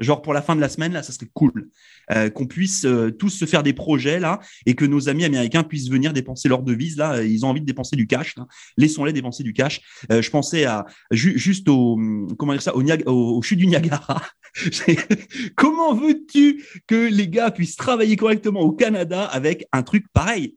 genre 0.02 0.20
pour 0.22 0.32
la 0.34 0.42
fin 0.42 0.54
de 0.56 0.60
la 0.60 0.68
semaine, 0.68 0.92
là, 0.92 1.02
ça 1.02 1.12
serait 1.12 1.28
cool. 1.34 1.70
Euh, 2.10 2.28
qu'on 2.30 2.46
puisse 2.46 2.84
euh, 2.84 3.10
tous 3.10 3.30
se 3.30 3.44
faire 3.44 3.62
des 3.62 3.72
projets, 3.72 4.20
là, 4.20 4.40
et 4.66 4.74
que 4.74 4.84
nos 4.84 5.08
amis 5.08 5.24
américains 5.24 5.62
puissent 5.62 5.88
venir 5.88 6.12
dépenser 6.12 6.48
leur 6.48 6.62
devise, 6.62 6.96
là. 6.96 7.14
Euh, 7.14 7.26
Ils 7.26 7.46
ont 7.46 7.48
envie 7.50 7.60
de 7.60 7.66
dépenser 7.66 7.96
du 7.96 8.06
cash, 8.06 8.36
là. 8.36 8.46
Laissons-les 8.76 9.12
dépenser 9.12 9.42
du 9.42 9.52
cash. 9.52 9.80
Euh, 10.10 10.20
je 10.20 10.30
pensais 10.30 10.64
à, 10.64 10.84
ju- 11.10 11.38
juste 11.38 11.68
au, 11.68 11.96
comment 12.38 12.52
dire 12.52 12.62
ça, 12.62 12.74
au, 12.76 12.82
Niag- 12.82 13.04
au, 13.06 13.38
au 13.38 13.42
chute 13.42 13.58
du 13.58 13.66
Niagara. 13.66 14.22
Comment 15.56 15.94
veux-tu 15.94 16.62
que 16.86 17.08
les 17.08 17.28
gars 17.28 17.50
puissent 17.50 17.76
travailler 17.76 18.16
correctement 18.16 18.60
au 18.60 18.72
Canada 18.72 19.24
avec 19.24 19.66
un 19.72 19.82
truc 19.82 20.04
pareil? 20.12 20.56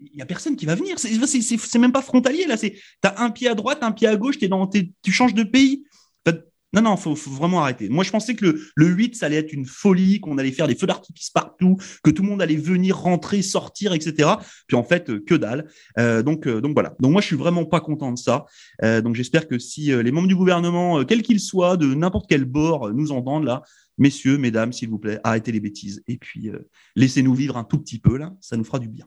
Il 0.00 0.16
y 0.18 0.20
a 0.22 0.26
personne 0.26 0.56
qui 0.56 0.66
va 0.66 0.74
venir. 0.74 0.98
C'est 0.98 1.08
c'est- 1.26 1.40
c'est- 1.40 1.58
c'est 1.58 1.78
même 1.78 1.92
pas 1.92 2.02
frontalier 2.02 2.44
là. 2.46 2.56
C'est 2.56 2.74
t'as 3.00 3.14
un 3.22 3.30
pied 3.30 3.48
à 3.48 3.54
droite, 3.54 3.78
un 3.82 3.92
pied 3.92 4.08
à 4.08 4.16
gauche. 4.16 4.38
T'es 4.38 4.48
dans, 4.48 4.66
t'es- 4.66 4.90
tu 5.02 5.12
changes 5.12 5.32
de 5.34 5.44
pays. 5.44 5.84
T'as- 6.24 6.32
Non, 6.74 6.82
non, 6.82 6.96
faut, 6.96 7.14
faut 7.14 7.30
vraiment 7.30 7.62
arrêter. 7.62 7.88
Moi, 7.88 8.02
je 8.02 8.10
pensais 8.10 8.34
que 8.34 8.44
le, 8.44 8.60
le 8.74 8.86
8, 8.86 9.14
ça 9.14 9.26
allait 9.26 9.36
être 9.36 9.52
une 9.52 9.64
folie, 9.64 10.18
qu'on 10.18 10.38
allait 10.38 10.50
faire 10.50 10.66
des 10.66 10.74
feux 10.74 10.88
d'artifice 10.88 11.30
partout, 11.30 11.76
que 12.02 12.10
tout 12.10 12.22
le 12.22 12.28
monde 12.28 12.42
allait 12.42 12.56
venir, 12.56 12.98
rentrer, 12.98 13.42
sortir, 13.42 13.92
etc. 13.92 14.30
Puis 14.66 14.76
en 14.76 14.82
fait, 14.82 15.08
euh, 15.08 15.22
que 15.24 15.36
dalle. 15.36 15.68
Euh, 15.98 16.24
donc, 16.24 16.48
euh, 16.48 16.60
donc 16.60 16.74
voilà. 16.74 16.96
Donc 16.98 17.12
moi, 17.12 17.20
je 17.20 17.28
suis 17.28 17.36
vraiment 17.36 17.64
pas 17.64 17.80
content 17.80 18.10
de 18.10 18.18
ça. 18.18 18.46
Euh, 18.82 19.00
donc 19.00 19.14
j'espère 19.14 19.46
que 19.46 19.56
si 19.56 19.86
les 19.86 20.10
membres 20.10 20.26
du 20.26 20.34
gouvernement, 20.34 21.04
quels 21.04 21.22
qu'ils 21.22 21.38
soient, 21.38 21.76
de 21.76 21.94
n'importe 21.94 22.26
quel 22.28 22.44
bord, 22.44 22.92
nous 22.92 23.12
entendent 23.12 23.44
là, 23.44 23.62
messieurs, 23.96 24.36
mesdames, 24.36 24.72
s'il 24.72 24.88
vous 24.88 24.98
plaît, 24.98 25.20
arrêtez 25.22 25.52
les 25.52 25.60
bêtises 25.60 26.02
et 26.08 26.16
puis 26.16 26.50
laissez-nous 26.96 27.34
vivre 27.34 27.56
un 27.56 27.64
tout 27.64 27.78
petit 27.78 28.00
peu 28.00 28.16
là. 28.16 28.32
Ça 28.40 28.56
nous 28.56 28.64
fera 28.64 28.80
du 28.80 28.88
bien. 28.88 29.04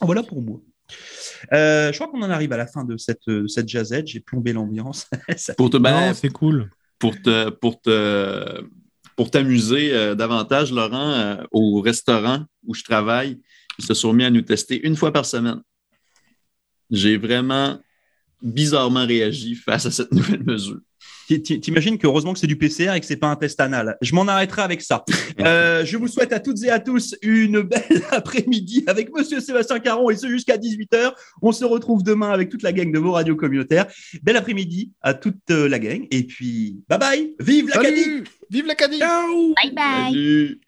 Voilà 0.00 0.24
pour 0.24 0.42
moi. 0.42 0.60
Euh, 1.52 1.92
je 1.92 1.98
crois 1.98 2.10
qu'on 2.10 2.22
en 2.22 2.30
arrive 2.30 2.52
à 2.52 2.56
la 2.56 2.66
fin 2.66 2.84
de 2.84 2.96
cette, 2.96 3.30
cette 3.46 3.68
jazzette. 3.68 4.06
J'ai 4.06 4.20
plombé 4.20 4.52
l'ambiance. 4.52 5.06
Pour 5.56 5.70
te, 5.70 5.76
Non, 5.76 6.14
c'est 6.14 6.30
cool. 6.32 6.70
Pour 6.98 7.20
te 7.20 7.50
pour 7.50 7.80
te 7.80 8.62
pour 9.16 9.32
t'amuser 9.32 9.92
euh, 9.92 10.14
davantage, 10.14 10.72
Laurent, 10.72 11.10
euh, 11.10 11.42
au 11.50 11.80
restaurant 11.80 12.44
où 12.64 12.72
je 12.72 12.84
travaille, 12.84 13.40
ils 13.78 13.84
se 13.84 13.92
sont 13.92 14.12
mis 14.12 14.22
à 14.22 14.30
nous 14.30 14.42
tester 14.42 14.86
une 14.86 14.94
fois 14.94 15.12
par 15.12 15.26
semaine. 15.26 15.60
J'ai 16.88 17.16
vraiment 17.16 17.80
bizarrement 18.40 19.04
réagi 19.04 19.56
face 19.56 19.86
à 19.86 19.90
cette 19.90 20.12
nouvelle 20.18 20.44
mesure. 20.44 20.78
Ti- 21.28 21.42
ti- 21.42 21.60
T'imagines 21.60 21.98
que 21.98 22.06
heureusement 22.06 22.32
que 22.32 22.38
c'est 22.38 22.46
du 22.46 22.56
PCR 22.56 22.94
et 22.96 23.00
que 23.00 23.04
c'est 23.06 23.16
pas 23.18 23.26
un 23.28 23.36
test 23.36 23.60
anal. 23.60 23.98
Je 24.00 24.14
m'en 24.14 24.26
arrêterai 24.26 24.62
avec 24.62 24.80
ça. 24.82 25.04
Euh, 25.40 25.84
je 25.84 25.96
vous 25.96 26.08
souhaite 26.08 26.32
à 26.32 26.40
toutes 26.40 26.60
et 26.64 26.70
à 26.70 26.80
tous 26.80 27.14
une 27.22 27.60
belle 27.60 28.02
après-midi 28.10 28.82
avec 28.88 29.14
Monsieur 29.14 29.38
Sébastien 29.38 29.78
Caron 29.78 30.10
et 30.10 30.16
ce 30.16 30.26
jusqu'à 30.28 30.56
18h. 30.56 31.12
On 31.42 31.52
se 31.52 31.64
retrouve 31.64 32.02
demain 32.02 32.30
avec 32.32 32.48
toute 32.48 32.62
la 32.64 32.72
gang 32.72 32.90
de 32.90 32.98
vos 32.98 33.12
radios 33.12 33.36
communautaires. 33.36 33.86
Belle 34.24 34.36
après-midi 34.36 34.90
à 35.00 35.14
toute 35.14 35.36
euh, 35.52 35.68
la 35.68 35.78
gang 35.78 36.06
et 36.10 36.24
puis 36.24 36.80
bye 36.88 36.98
bye. 36.98 37.34
Vive 37.38 37.68
l'Acadie. 37.68 38.02
Salut 38.02 38.24
Vive 38.50 38.66
l'Acadie 38.66 38.98
Ciao! 38.98 39.54
Bye 39.62 39.74
bye. 39.74 40.04
Salut! 40.12 40.60